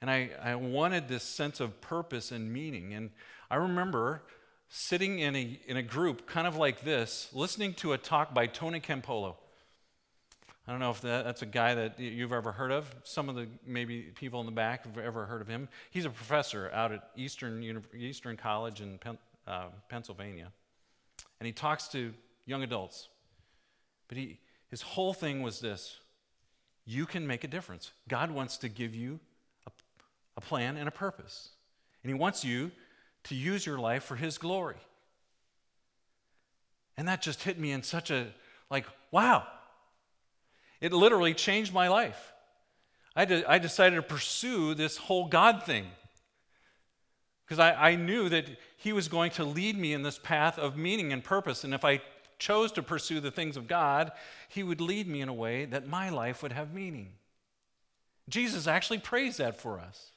And 0.00 0.10
I, 0.10 0.30
I 0.42 0.54
wanted 0.54 1.08
this 1.08 1.24
sense 1.24 1.60
of 1.60 1.80
purpose 1.80 2.30
and 2.30 2.52
meaning. 2.52 2.94
And 2.94 3.10
I 3.50 3.56
remember 3.56 4.22
sitting 4.68 5.18
in 5.18 5.34
a, 5.34 5.60
in 5.66 5.76
a 5.76 5.82
group 5.82 6.26
kind 6.26 6.46
of 6.46 6.56
like 6.56 6.82
this, 6.82 7.28
listening 7.32 7.74
to 7.74 7.92
a 7.92 7.98
talk 7.98 8.34
by 8.34 8.46
Tony 8.46 8.80
Campolo. 8.80 9.36
I 10.66 10.70
don't 10.70 10.80
know 10.80 10.90
if 10.90 11.00
that, 11.00 11.24
that's 11.24 11.40
a 11.40 11.46
guy 11.46 11.74
that 11.74 11.98
you've 11.98 12.32
ever 12.32 12.52
heard 12.52 12.70
of. 12.70 12.94
Some 13.02 13.30
of 13.30 13.34
the 13.34 13.48
maybe 13.66 14.02
people 14.02 14.40
in 14.40 14.46
the 14.46 14.52
back 14.52 14.84
have 14.84 14.98
ever 14.98 15.24
heard 15.24 15.40
of 15.40 15.48
him. 15.48 15.68
He's 15.90 16.04
a 16.04 16.10
professor 16.10 16.70
out 16.74 16.92
at 16.92 17.08
Eastern, 17.16 17.82
Eastern 17.96 18.36
College 18.36 18.82
in 18.82 18.98
Pen, 18.98 19.16
uh, 19.46 19.68
Pennsylvania. 19.88 20.52
And 21.40 21.46
he 21.46 21.52
talks 21.52 21.88
to 21.88 22.12
young 22.44 22.62
adults. 22.62 23.08
But 24.08 24.18
he, 24.18 24.40
his 24.70 24.82
whole 24.82 25.14
thing 25.14 25.42
was 25.42 25.60
this 25.60 26.00
you 26.84 27.06
can 27.06 27.26
make 27.26 27.44
a 27.44 27.48
difference. 27.48 27.92
God 28.08 28.30
wants 28.30 28.58
to 28.58 28.68
give 28.68 28.94
you 28.94 29.20
a, 30.38 30.40
plan 30.40 30.76
and 30.76 30.88
a 30.88 30.92
purpose. 30.92 31.50
And 32.02 32.10
he 32.10 32.14
wants 32.14 32.44
you 32.44 32.70
to 33.24 33.34
use 33.34 33.66
your 33.66 33.78
life 33.78 34.04
for 34.04 34.16
His 34.16 34.38
glory. 34.38 34.76
And 36.96 37.06
that 37.08 37.22
just 37.22 37.42
hit 37.42 37.58
me 37.58 37.72
in 37.72 37.82
such 37.82 38.10
a, 38.10 38.28
like, 38.70 38.86
wow. 39.10 39.46
It 40.80 40.92
literally 40.92 41.34
changed 41.34 41.74
my 41.74 41.88
life. 41.88 42.32
I, 43.14 43.24
de- 43.24 43.50
I 43.50 43.58
decided 43.58 43.96
to 43.96 44.02
pursue 44.02 44.74
this 44.74 44.96
whole 44.96 45.26
God 45.26 45.64
thing 45.64 45.86
because 47.44 47.58
I, 47.58 47.90
I 47.90 47.94
knew 47.96 48.28
that 48.28 48.46
He 48.76 48.92
was 48.92 49.08
going 49.08 49.32
to 49.32 49.44
lead 49.44 49.76
me 49.76 49.92
in 49.92 50.02
this 50.02 50.18
path 50.18 50.58
of 50.58 50.76
meaning 50.76 51.12
and 51.12 51.22
purpose. 51.22 51.64
And 51.64 51.74
if 51.74 51.84
I 51.84 52.00
chose 52.38 52.70
to 52.72 52.82
pursue 52.82 53.18
the 53.18 53.32
things 53.32 53.56
of 53.56 53.66
God, 53.66 54.12
He 54.48 54.62
would 54.62 54.80
lead 54.80 55.08
me 55.08 55.20
in 55.20 55.28
a 55.28 55.34
way 55.34 55.64
that 55.64 55.88
my 55.88 56.10
life 56.10 56.42
would 56.42 56.52
have 56.52 56.72
meaning. 56.72 57.14
Jesus 58.28 58.66
actually 58.68 58.98
prays 58.98 59.38
that 59.38 59.60
for 59.60 59.80
us 59.80 60.12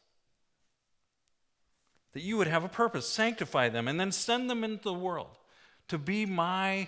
that 2.13 2.22
you 2.22 2.38
would 2.38 2.48
have 2.48 2.63
a 2.63 2.70
purpose, 2.70 3.08
sanctify 3.08 3.70
them, 3.70 3.88
and 3.88 4.00
then 4.00 4.12
send 4.12 4.50
them 4.50 4.63
into 4.63 4.84
the 4.84 4.94
world 4.94 5.38
to 5.88 5.98
be 5.98 6.25
my, 6.25 6.88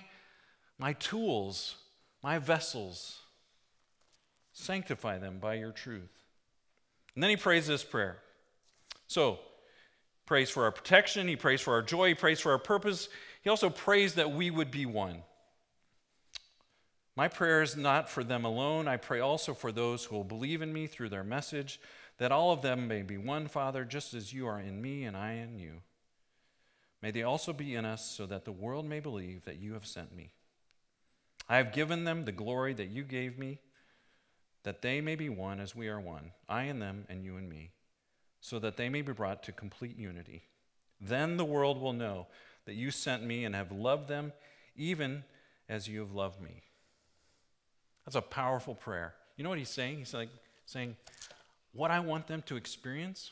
my 0.77 0.93
tools, 0.93 1.75
my 2.21 2.39
vessels. 2.39 3.19
Sanctify 4.53 5.17
them 5.17 5.39
by 5.39 5.55
your 5.55 5.71
truth. 5.71 6.09
And 7.15 7.23
then 7.23 7.29
he 7.29 7.35
prays 7.35 7.67
this 7.67 7.83
prayer. 7.83 8.17
So, 9.07 9.39
prays 10.25 10.49
for 10.49 10.63
our 10.63 10.71
protection, 10.71 11.27
he 11.27 11.35
prays 11.35 11.61
for 11.61 11.73
our 11.73 11.81
joy, 11.81 12.09
he 12.09 12.15
prays 12.15 12.39
for 12.39 12.51
our 12.51 12.59
purpose. 12.59 13.09
He 13.41 13.49
also 13.49 13.69
prays 13.69 14.15
that 14.15 14.31
we 14.31 14.49
would 14.49 14.71
be 14.71 14.85
one. 14.85 15.23
My 17.15 17.27
prayer 17.27 17.61
is 17.61 17.75
not 17.77 18.09
for 18.09 18.23
them 18.23 18.43
alone. 18.43 18.87
I 18.87 18.97
pray 18.97 19.19
also 19.19 19.53
for 19.53 19.71
those 19.71 20.05
who 20.05 20.15
will 20.15 20.23
believe 20.23 20.61
in 20.61 20.73
me 20.73 20.87
through 20.87 21.09
their 21.09 21.23
message 21.23 21.79
that 22.23 22.31
all 22.31 22.53
of 22.53 22.61
them 22.61 22.87
may 22.87 23.01
be 23.01 23.17
one, 23.17 23.49
Father, 23.49 23.83
just 23.83 24.13
as 24.13 24.31
you 24.31 24.47
are 24.47 24.57
in 24.57 24.81
me 24.81 25.03
and 25.03 25.17
I 25.17 25.33
in 25.33 25.59
you. 25.59 25.81
May 27.01 27.11
they 27.11 27.23
also 27.23 27.51
be 27.51 27.75
in 27.75 27.83
us, 27.83 28.09
so 28.09 28.25
that 28.25 28.45
the 28.45 28.51
world 28.53 28.85
may 28.85 29.01
believe 29.01 29.43
that 29.43 29.59
you 29.59 29.73
have 29.73 29.85
sent 29.85 30.15
me. 30.15 30.31
I 31.49 31.57
have 31.57 31.73
given 31.73 32.05
them 32.05 32.23
the 32.23 32.31
glory 32.31 32.73
that 32.75 32.87
you 32.87 33.03
gave 33.03 33.37
me, 33.37 33.59
that 34.63 34.81
they 34.81 35.01
may 35.01 35.15
be 35.15 35.27
one 35.27 35.59
as 35.59 35.75
we 35.75 35.89
are 35.89 35.99
one, 35.99 36.31
I 36.47 36.63
and 36.63 36.81
them 36.81 37.03
and 37.09 37.25
you 37.25 37.35
and 37.35 37.49
me, 37.49 37.71
so 38.39 38.57
that 38.57 38.77
they 38.77 38.87
may 38.87 39.01
be 39.01 39.11
brought 39.11 39.43
to 39.43 39.51
complete 39.51 39.97
unity. 39.97 40.43
Then 41.01 41.35
the 41.35 41.43
world 41.43 41.81
will 41.81 41.91
know 41.91 42.27
that 42.63 42.75
you 42.75 42.89
sent 42.89 43.25
me 43.25 43.43
and 43.43 43.53
have 43.53 43.73
loved 43.73 44.07
them 44.07 44.31
even 44.77 45.25
as 45.67 45.89
you 45.89 45.99
have 45.99 46.13
loved 46.13 46.39
me. 46.39 46.61
That's 48.05 48.15
a 48.15 48.21
powerful 48.21 48.75
prayer. 48.75 49.13
You 49.35 49.43
know 49.43 49.49
what 49.49 49.59
he's 49.59 49.67
saying? 49.67 49.97
He's 49.97 50.13
like 50.13 50.29
saying, 50.65 50.95
what 51.73 51.91
I 51.91 51.99
want 51.99 52.27
them 52.27 52.43
to 52.43 52.55
experience 52.55 53.31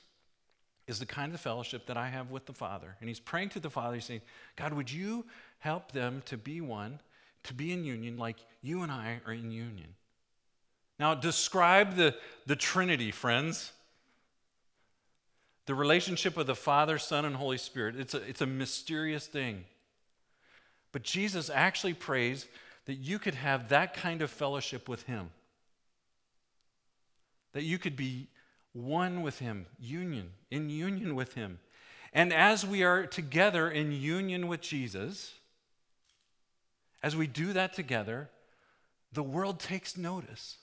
is 0.88 1.00
the 1.00 1.06
kind 1.06 1.34
of 1.34 1.40
fellowship 1.40 1.86
that 1.86 1.98
I 1.98 2.10
have 2.10 2.32
with 2.32 2.46
the 2.46 2.54
Father. 2.54 2.96
And 3.00 3.08
he's 3.08 3.20
praying 3.20 3.50
to 3.50 3.60
the 3.60 3.70
Father, 3.70 3.96
he's 3.96 4.06
saying, 4.06 4.22
God, 4.56 4.74
would 4.74 4.92
you 4.92 5.26
help 5.60 5.92
them 5.92 6.22
to 6.26 6.38
be 6.38 6.60
one, 6.60 7.00
to 7.44 7.54
be 7.54 7.72
in 7.72 7.84
union 7.84 8.18
like 8.18 8.38
you 8.62 8.82
and 8.82 8.92
I 8.92 9.22
are 9.26 9.34
in 9.34 9.52
union? 9.52 9.96
Now, 11.00 11.16
describe 11.16 11.96
the, 11.96 12.16
the 12.46 12.56
Trinity, 12.56 13.12
friends. 13.12 13.72
The 15.68 15.76
relationship 15.76 16.38
of 16.38 16.48
the 16.48 16.56
Father, 16.56 16.98
Son, 16.98 17.24
and 17.24 17.36
Holy 17.36 17.58
Spirit. 17.58 17.96
It's 17.96 18.14
a, 18.14 18.22
it's 18.24 18.42
a 18.42 18.48
mysterious 18.48 19.28
thing. 19.28 19.66
But 20.92 21.04
Jesus 21.04 21.50
actually 21.50 21.94
prays 21.94 22.48
that 22.86 22.96
you 22.96 23.20
could 23.20 23.36
have 23.36 23.70
that 23.70 23.94
kind 23.94 24.22
of 24.22 24.30
fellowship 24.30 24.90
with 24.90 25.04
Him, 25.04 25.30
that 27.54 27.64
you 27.64 27.78
could 27.78 27.96
be 27.96 28.28
one 28.74 29.22
with 29.22 29.40
Him, 29.40 29.66
union, 29.80 30.32
in 30.50 30.70
union 30.70 31.16
with 31.16 31.34
Him. 31.34 31.60
And 32.14 32.34
as 32.34 32.66
we 32.66 32.84
are 32.84 33.06
together 33.06 33.70
in 33.70 33.92
union 33.92 34.48
with 34.48 34.62
Jesus, 34.62 35.34
as 37.02 37.16
we 37.16 37.28
do 37.28 37.54
that 37.54 37.74
together, 37.74 38.30
the 39.14 39.24
world 39.24 39.60
takes 39.60 39.98
notice. 39.98 40.58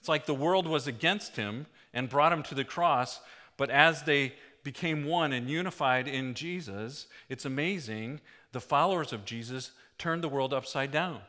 It's 0.00 0.08
like 0.08 0.26
the 0.26 0.34
world 0.34 0.66
was 0.66 0.86
against 0.86 1.36
him 1.36 1.66
and 1.92 2.08
brought 2.08 2.32
him 2.32 2.42
to 2.44 2.54
the 2.54 2.64
cross, 2.64 3.20
but 3.56 3.70
as 3.70 4.02
they 4.02 4.34
became 4.62 5.04
one 5.04 5.32
and 5.32 5.48
unified 5.48 6.06
in 6.06 6.34
Jesus, 6.34 7.06
it's 7.28 7.44
amazing 7.44 8.20
the 8.52 8.60
followers 8.60 9.12
of 9.12 9.24
Jesus 9.24 9.72
turned 9.98 10.22
the 10.22 10.28
world 10.28 10.52
upside 10.52 10.90
down. 10.90 11.20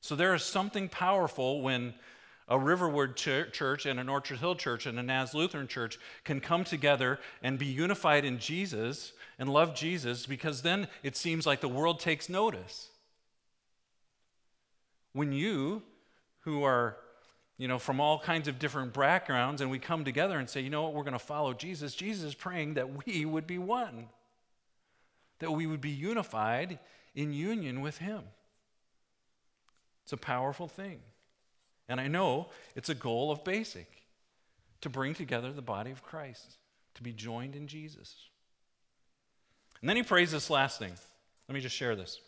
So 0.00 0.14
there 0.16 0.34
is 0.34 0.42
something 0.42 0.88
powerful 0.88 1.62
when 1.62 1.94
a 2.50 2.58
Riverwood 2.58 3.14
church 3.14 3.86
and 3.86 4.00
an 4.00 4.08
Orchard 4.08 4.38
Hill 4.38 4.56
church 4.56 4.84
and 4.84 4.98
a 4.98 5.02
Naz 5.02 5.32
Lutheran 5.32 5.68
church 5.68 5.98
can 6.24 6.40
come 6.40 6.64
together 6.64 7.20
and 7.42 7.58
be 7.58 7.66
unified 7.66 8.24
in 8.24 8.40
Jesus 8.40 9.12
and 9.38 9.48
love 9.48 9.74
Jesus 9.74 10.26
because 10.26 10.62
then 10.62 10.88
it 11.04 11.16
seems 11.16 11.46
like 11.46 11.60
the 11.60 11.68
world 11.68 12.00
takes 12.00 12.28
notice. 12.28 12.90
When 15.12 15.32
you, 15.32 15.82
who 16.40 16.64
are 16.64 16.96
you 17.56 17.68
know, 17.68 17.78
from 17.78 18.00
all 18.00 18.18
kinds 18.18 18.48
of 18.48 18.58
different 18.58 18.94
backgrounds, 18.94 19.60
and 19.60 19.70
we 19.70 19.78
come 19.78 20.02
together 20.02 20.38
and 20.38 20.48
say, 20.48 20.62
you 20.62 20.70
know 20.70 20.82
what, 20.82 20.94
we're 20.94 21.04
going 21.04 21.12
to 21.12 21.18
follow 21.18 21.52
Jesus. 21.52 21.94
Jesus 21.94 22.24
is 22.24 22.34
praying 22.34 22.74
that 22.74 23.06
we 23.06 23.26
would 23.26 23.46
be 23.46 23.58
one, 23.58 24.08
that 25.40 25.52
we 25.52 25.66
would 25.66 25.82
be 25.82 25.90
unified 25.90 26.78
in 27.14 27.34
union 27.34 27.82
with 27.82 27.98
Him. 27.98 28.22
It's 30.04 30.14
a 30.14 30.16
powerful 30.16 30.68
thing. 30.68 31.00
And 31.90 32.00
I 32.00 32.06
know 32.06 32.46
it's 32.76 32.88
a 32.88 32.94
goal 32.94 33.32
of 33.32 33.42
basic 33.42 33.90
to 34.80 34.88
bring 34.88 35.12
together 35.12 35.52
the 35.52 35.60
body 35.60 35.90
of 35.90 36.04
Christ, 36.04 36.56
to 36.94 37.02
be 37.02 37.12
joined 37.12 37.56
in 37.56 37.66
Jesus. 37.66 38.14
And 39.80 39.88
then 39.88 39.96
he 39.96 40.04
prays 40.04 40.30
this 40.30 40.48
last 40.48 40.78
thing. 40.78 40.92
Let 41.48 41.54
me 41.54 41.60
just 41.60 41.76
share 41.76 41.96
this 41.96 42.20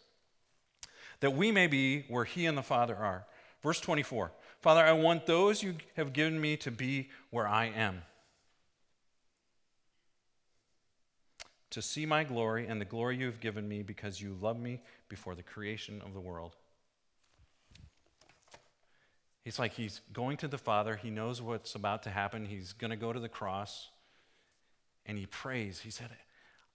that 1.21 1.35
we 1.35 1.52
may 1.52 1.69
be 1.69 2.04
where 2.09 2.25
he 2.25 2.47
and 2.47 2.59
the 2.59 2.62
Father 2.62 2.97
are. 2.97 3.25
Verse 3.62 3.81
24 3.81 4.33
Father, 4.61 4.83
I 4.83 4.92
want 4.92 5.26
those 5.26 5.62
you 5.62 5.76
have 5.97 6.12
given 6.12 6.40
me 6.40 6.57
to 6.57 6.73
be 6.73 7.11
where 7.31 7.47
I 7.47 7.66
am, 7.66 8.02
to 11.71 11.81
see 11.81 12.04
my 12.04 12.25
glory 12.25 12.66
and 12.66 12.81
the 12.81 12.85
glory 12.85 13.16
you 13.16 13.26
have 13.26 13.38
given 13.38 13.69
me 13.69 13.83
because 13.83 14.21
you 14.21 14.37
loved 14.40 14.61
me 14.61 14.81
before 15.09 15.37
the 15.37 15.42
creation 15.45 16.02
of 16.04 16.14
the 16.14 16.21
world. 16.21 16.57
He's 19.45 19.59
like 19.59 19.75
he's 19.75 20.01
going 20.13 20.37
to 20.39 20.49
the 20.49 20.59
Father. 20.59 20.97
He 20.97 21.11
knows 21.11 21.43
what's 21.43 21.75
about 21.75 22.05
to 22.05 22.11
happen. 22.11 22.47
He's 22.47 22.73
going 22.73 22.91
to 22.91 22.97
go 22.97 23.13
to 23.13 23.21
the 23.21 23.29
cross. 23.29 23.89
And 25.05 25.19
he 25.19 25.27
prays. 25.27 25.81
He 25.81 25.91
said, 25.91 26.11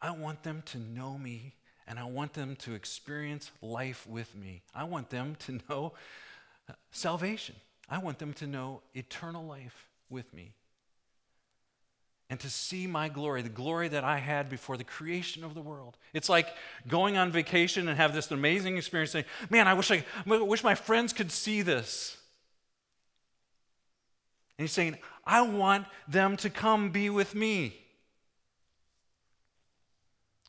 I 0.02 0.12
want 0.12 0.44
them 0.44 0.64
to 0.68 0.78
know 0.78 1.18
me 1.18 1.54
and 1.88 1.98
I 1.98 2.04
want 2.04 2.34
them 2.34 2.58
to 2.58 2.74
experience 2.74 3.52
life 3.62 4.06
with 4.06 4.36
me. 4.36 4.62
I 4.76 4.84
want 4.84 5.10
them 5.10 5.38
to 5.46 5.60
know 5.70 5.94
salvation. 6.92 7.56
I 7.90 8.00
want 8.00 8.20
them 8.20 8.34
to 8.34 8.48
know 8.48 8.82
eternal 8.94 9.46
life 9.46 9.88
with 10.10 10.34
me 10.34 10.54
and 12.30 12.40
to 12.42 12.50
see 12.50 12.88
my 12.88 13.08
glory, 13.08 13.42
the 13.42 13.50
glory 13.50 13.88
that 13.88 14.04
I 14.04 14.18
had 14.18 14.50
before 14.50 14.76
the 14.76 14.84
creation 14.84 15.44
of 15.44 15.54
the 15.54 15.62
world. 15.62 15.98
It's 16.14 16.28
like 16.28 16.50
going 16.88 17.18
on 17.18 17.32
vacation 17.32 17.88
and 17.88 17.98
have 17.98 18.14
this 18.14 18.30
amazing 18.32 18.76
experience 18.76 19.12
saying, 19.12 19.26
Man, 19.50 19.68
I 19.68 19.74
wish, 19.74 19.90
I, 19.92 20.04
I 20.30 20.38
wish 20.38 20.64
my 20.64 20.76
friends 20.76 21.14
could 21.14 21.32
see 21.32 21.62
this. 21.62 22.18
And 24.58 24.64
he's 24.64 24.72
saying, 24.72 24.98
I 25.26 25.42
want 25.42 25.86
them 26.08 26.38
to 26.38 26.50
come 26.50 26.90
be 26.90 27.10
with 27.10 27.36
me. 27.36 27.78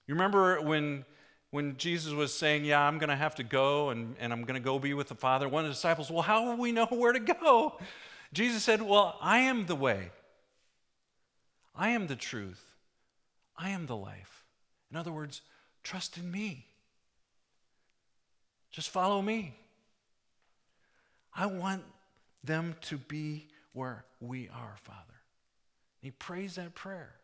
You 0.07 0.15
remember 0.15 0.63
when, 0.63 1.05
when 1.51 1.77
Jesus 1.77 2.15
was 2.15 2.33
saying, 2.33 2.65
Yeah, 2.65 2.81
I'm 2.81 2.99
going 2.99 3.11
to 3.11 3.17
have 3.17 3.35
to 3.37 3.43
go 3.43 3.91
and, 3.91 4.17
and 4.19 4.33
I'm 4.33 4.43
going 4.43 4.55
to 4.55 4.65
go 4.65 4.79
be 4.79 4.95
with 4.95 5.09
the 5.09 5.15
Father? 5.15 5.49
One 5.49 5.65
of 5.65 5.69
the 5.69 5.75
disciples, 5.75 6.11
Well, 6.11 6.23
how 6.23 6.47
will 6.47 6.57
we 6.57 6.73
know 6.73 6.87
where 6.91 7.13
to 7.13 7.21
go? 7.21 7.79
Jesus 8.33 8.63
said, 8.63 8.81
Well, 8.81 9.19
I 9.21 9.41
am 9.41 9.67
the 9.67 9.77
way, 9.77 10.11
I 11.77 11.91
am 11.91 12.07
the 12.07 12.17
truth, 12.17 12.65
I 13.57 13.71
am 13.71 13.87
the 13.87 13.97
life. 13.97 14.45
In 14.91 14.97
other 14.97 15.13
words, 15.13 15.43
trust 15.83 16.17
in 16.17 16.31
me. 16.31 16.65
Just 18.71 18.89
follow 18.89 19.21
me. 19.21 19.55
I 21.35 21.47
want 21.47 21.83
them 22.43 22.75
to 22.83 22.97
be 22.97 23.49
where 23.73 24.05
we 24.21 24.49
are, 24.49 24.77
Father. 24.83 25.23
He 26.01 26.11
prays 26.11 26.55
that 26.57 26.75
prayer. 26.75 27.15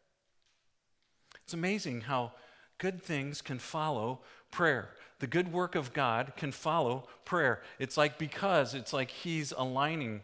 It's 1.45 1.55
amazing 1.55 2.03
how 2.03 2.33
good 2.79 3.03
things 3.03 3.43
can 3.43 3.59
follow 3.59 4.21
prayer. 4.51 4.91
The 5.21 5.27
good 5.27 5.53
work 5.53 5.75
of 5.75 5.93
God 5.93 6.33
can 6.37 6.53
follow 6.53 7.07
prayer. 7.25 7.63
It's 7.79 7.97
like 7.97 8.19
because 8.19 8.75
it's 8.75 8.93
like 8.93 9.11
He's 9.11 9.53
aligning 9.53 10.23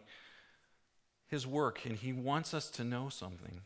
His 1.29 1.47
work 1.47 1.85
and 1.85 1.97
He 1.97 2.13
wants 2.13 2.55
us 2.55 2.71
to 2.71 2.85
know 2.85 3.09
something. 3.09 3.63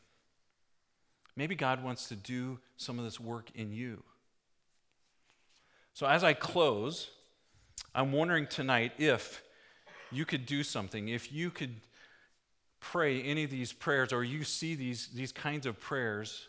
Maybe 1.36 1.54
God 1.54 1.82
wants 1.82 2.08
to 2.08 2.16
do 2.16 2.60
some 2.76 2.98
of 2.98 3.04
this 3.04 3.18
work 3.18 3.50
in 3.54 3.72
you. 3.72 4.02
So, 5.94 6.06
as 6.06 6.24
I 6.24 6.34
close, 6.34 7.10
I'm 7.94 8.12
wondering 8.12 8.46
tonight 8.46 8.92
if 8.98 9.42
you 10.10 10.24
could 10.24 10.46
do 10.46 10.62
something, 10.62 11.08
if 11.08 11.32
you 11.32 11.50
could 11.50 11.76
pray 12.92 13.22
any 13.22 13.44
of 13.44 13.50
these 13.50 13.72
prayers 13.72 14.12
or 14.12 14.22
you 14.22 14.44
see 14.44 14.74
these, 14.74 15.08
these 15.08 15.32
kinds 15.32 15.66
of 15.66 15.80
prayers 15.80 16.48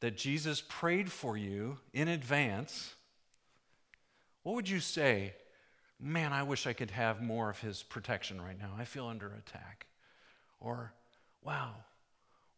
that 0.00 0.16
Jesus 0.16 0.62
prayed 0.68 1.10
for 1.10 1.36
you 1.36 1.78
in 1.92 2.08
advance, 2.08 2.94
what 4.42 4.54
would 4.54 4.68
you 4.68 4.80
say? 4.80 5.34
Man, 6.00 6.32
I 6.32 6.42
wish 6.42 6.66
I 6.66 6.72
could 6.72 6.90
have 6.90 7.22
more 7.22 7.50
of 7.50 7.58
his 7.60 7.82
protection 7.82 8.40
right 8.40 8.58
now. 8.58 8.72
I 8.78 8.84
feel 8.84 9.06
under 9.06 9.28
attack. 9.28 9.86
Or, 10.60 10.92
wow, 11.42 11.74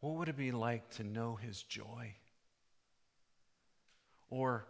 what 0.00 0.14
would 0.14 0.28
it 0.28 0.36
be 0.36 0.52
like 0.52 0.90
to 0.96 1.04
know 1.04 1.36
his 1.36 1.62
joy? 1.62 2.14
Or, 4.28 4.66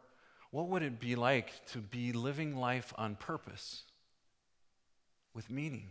what 0.51 0.69
would 0.69 0.83
it 0.83 1.01
be 1.01 1.17
like 1.17 1.67
to 1.73 1.79
be 1.79 2.13
living 2.13 2.57
life 2.57 2.93
on 2.97 3.17
purpose 3.17 3.83
with 5.35 5.51
meaning 5.51 5.89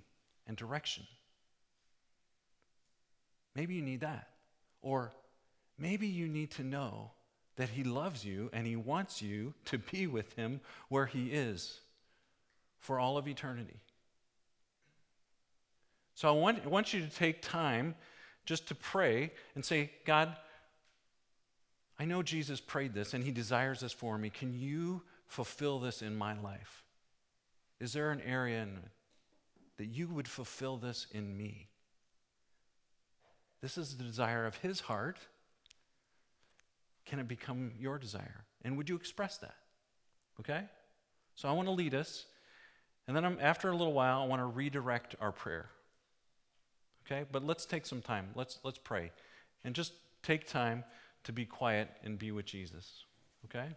and 0.47 0.55
direction? 0.55 1.05
Maybe 3.55 3.75
you 3.75 3.81
need 3.81 4.01
that. 4.01 4.29
Or 4.81 5.11
maybe 5.77 6.07
you 6.07 6.27
need 6.27 6.51
to 6.51 6.63
know 6.63 7.11
that 7.55 7.69
He 7.69 7.83
loves 7.83 8.25
you 8.25 8.49
and 8.53 8.67
He 8.67 8.75
wants 8.75 9.21
you 9.21 9.53
to 9.65 9.77
be 9.77 10.07
with 10.07 10.33
Him 10.33 10.59
where 10.89 11.05
He 11.05 11.27
is 11.27 11.79
for 12.79 12.99
all 12.99 13.17
of 13.17 13.27
eternity. 13.27 13.79
So 16.13 16.29
I 16.29 16.31
want, 16.31 16.59
I 16.65 16.67
want 16.67 16.93
you 16.93 17.01
to 17.01 17.09
take 17.09 17.41
time 17.41 17.95
just 18.45 18.67
to 18.67 18.75
pray 18.75 19.31
and 19.55 19.65
say, 19.65 19.91
God, 20.05 20.35
I 21.97 22.05
know 22.05 22.21
Jesus 22.21 22.59
prayed 22.59 22.93
this 22.93 23.13
and 23.13 23.23
He 23.23 23.31
desires 23.31 23.79
this 23.79 23.93
for 23.93 24.17
me. 24.17 24.29
Can 24.29 24.53
you 24.53 25.01
fulfill 25.27 25.79
this 25.79 26.01
in 26.01 26.15
my 26.15 26.39
life? 26.39 26.83
Is 27.79 27.93
there 27.93 28.11
an 28.11 28.21
area 28.21 28.63
in, 28.63 28.79
that 29.77 29.85
you 29.85 30.07
would 30.07 30.27
fulfill 30.27 30.77
this 30.77 31.07
in 31.11 31.35
me? 31.35 31.67
This 33.65 33.79
is 33.79 33.97
the 33.97 34.03
desire 34.03 34.45
of 34.45 34.57
his 34.57 34.81
heart. 34.81 35.17
Can 37.07 37.17
it 37.17 37.27
become 37.27 37.71
your 37.79 37.97
desire? 37.97 38.45
And 38.63 38.77
would 38.77 38.87
you 38.89 38.95
express 38.95 39.39
that? 39.39 39.55
Okay? 40.39 40.65
So 41.33 41.49
I 41.49 41.51
want 41.53 41.67
to 41.67 41.71
lead 41.71 41.95
us. 41.95 42.27
And 43.07 43.17
then 43.17 43.25
I'm, 43.25 43.39
after 43.41 43.71
a 43.71 43.75
little 43.75 43.93
while, 43.93 44.21
I 44.21 44.25
want 44.27 44.39
to 44.39 44.45
redirect 44.45 45.15
our 45.19 45.31
prayer. 45.31 45.71
Okay? 47.07 47.25
But 47.31 47.43
let's 47.43 47.65
take 47.65 47.87
some 47.87 48.03
time. 48.03 48.27
Let's, 48.35 48.59
let's 48.63 48.77
pray. 48.77 49.11
And 49.63 49.73
just 49.73 49.93
take 50.21 50.47
time 50.47 50.83
to 51.23 51.33
be 51.33 51.45
quiet 51.45 51.89
and 52.03 52.19
be 52.19 52.31
with 52.31 52.45
Jesus. 52.45 53.05
Okay? 53.45 53.69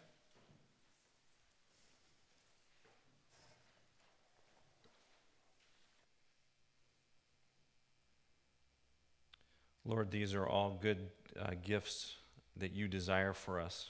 Lord, 9.89 10.11
these 10.11 10.35
are 10.35 10.47
all 10.47 10.79
good 10.83 10.99
uh, 11.41 11.53
gifts 11.65 12.15
that 12.59 12.73
you 12.73 12.89
desire 12.89 13.33
for 13.33 13.59
us, 13.59 13.89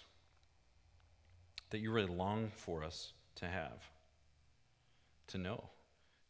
that 1.71 1.81
you 1.81 1.91
really 1.91 2.15
long 2.15 2.53
for 2.55 2.85
us 2.85 3.13
to 3.35 3.47
have, 3.47 3.91
to 5.27 5.39
know, 5.39 5.65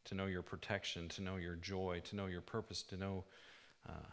to 0.06 0.14
know 0.14 0.24
your 0.24 0.40
protection, 0.40 1.06
to 1.10 1.22
know 1.22 1.36
your 1.36 1.54
joy, 1.54 2.00
to 2.06 2.16
know 2.16 2.24
your 2.24 2.40
purpose, 2.40 2.82
to 2.84 2.96
know, 2.96 3.24
uh, 3.86 4.10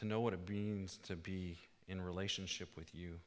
to 0.00 0.04
know 0.04 0.20
what 0.20 0.32
it 0.32 0.48
means 0.48 0.98
to 1.04 1.14
be 1.14 1.56
in 1.86 2.02
relationship 2.02 2.70
with 2.76 2.92
you. 2.92 3.20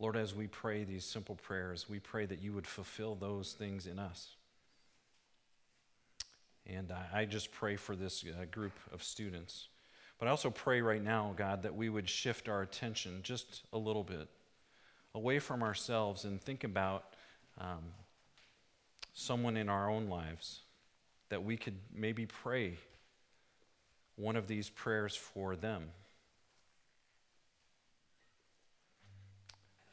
Lord, 0.00 0.16
as 0.16 0.34
we 0.34 0.48
pray 0.48 0.82
these 0.82 1.04
simple 1.04 1.36
prayers, 1.36 1.88
we 1.88 2.00
pray 2.00 2.26
that 2.26 2.42
you 2.42 2.52
would 2.54 2.66
fulfill 2.66 3.14
those 3.14 3.52
things 3.52 3.86
in 3.86 4.00
us. 4.00 4.30
And 6.66 6.92
I, 7.12 7.24
just 7.24 7.50
pray 7.50 7.76
for 7.76 7.96
this 7.96 8.24
uh, 8.24 8.44
group 8.50 8.72
of 8.92 9.02
students. 9.02 9.68
But 10.18 10.28
I 10.28 10.30
also 10.30 10.50
pray 10.50 10.80
right 10.80 11.02
now, 11.02 11.34
God, 11.36 11.62
that 11.62 11.74
we 11.74 11.88
would 11.88 12.08
shift 12.08 12.48
our 12.48 12.62
attention 12.62 13.20
just 13.22 13.62
a 13.72 13.78
little 13.78 14.04
bit 14.04 14.28
away 15.14 15.38
from 15.38 15.62
ourselves 15.62 16.24
and 16.24 16.40
think 16.40 16.64
about 16.64 17.14
um, 17.58 17.82
someone 19.12 19.56
in 19.56 19.68
our 19.68 19.90
own 19.90 20.08
lives 20.08 20.60
that 21.28 21.42
we 21.42 21.56
could 21.56 21.76
maybe 21.92 22.26
pray 22.26 22.74
one 24.16 24.36
of 24.36 24.46
these 24.46 24.68
prayers 24.68 25.16
for 25.16 25.56
them. 25.56 25.90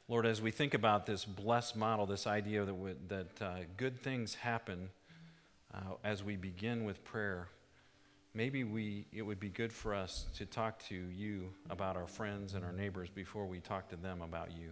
Lord, 0.07 0.25
as 0.25 0.41
we 0.41 0.51
think 0.51 0.73
about 0.73 1.05
this 1.05 1.23
BLESS 1.23 1.75
model, 1.75 2.05
this 2.05 2.25
idea 2.25 2.65
that, 2.65 2.73
we, 2.73 2.93
that 3.07 3.41
uh, 3.41 3.55
good 3.77 4.01
things 4.01 4.35
happen 4.35 4.89
uh, 5.73 5.95
as 6.03 6.23
we 6.23 6.35
begin 6.35 6.83
with 6.83 7.03
prayer, 7.03 7.47
maybe 8.33 8.63
we, 8.63 9.05
it 9.11 9.21
would 9.21 9.39
be 9.39 9.49
good 9.49 9.71
for 9.71 9.93
us 9.93 10.25
to 10.35 10.45
talk 10.45 10.83
to 10.87 10.95
you 10.95 11.49
about 11.69 11.95
our 11.95 12.07
friends 12.07 12.53
and 12.53 12.63
our 12.63 12.71
neighbors 12.71 13.09
before 13.09 13.45
we 13.45 13.59
talk 13.59 13.89
to 13.89 13.95
them 13.95 14.21
about 14.21 14.51
you. 14.51 14.71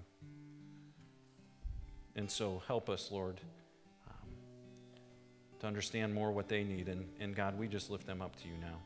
And 2.16 2.30
so 2.30 2.62
help 2.68 2.90
us, 2.90 3.12
Lord, 3.12 3.40
um, 4.10 4.30
to 5.60 5.68
understand 5.68 6.14
more 6.14 6.32
what 6.32 6.48
they 6.48 6.64
need. 6.64 6.88
And, 6.88 7.08
and 7.20 7.36
God, 7.36 7.58
we 7.60 7.68
just 7.68 7.92
lift 7.92 8.08
them 8.08 8.22
up 8.22 8.36
to 8.38 8.48
you 8.48 8.56
now. 8.60 8.80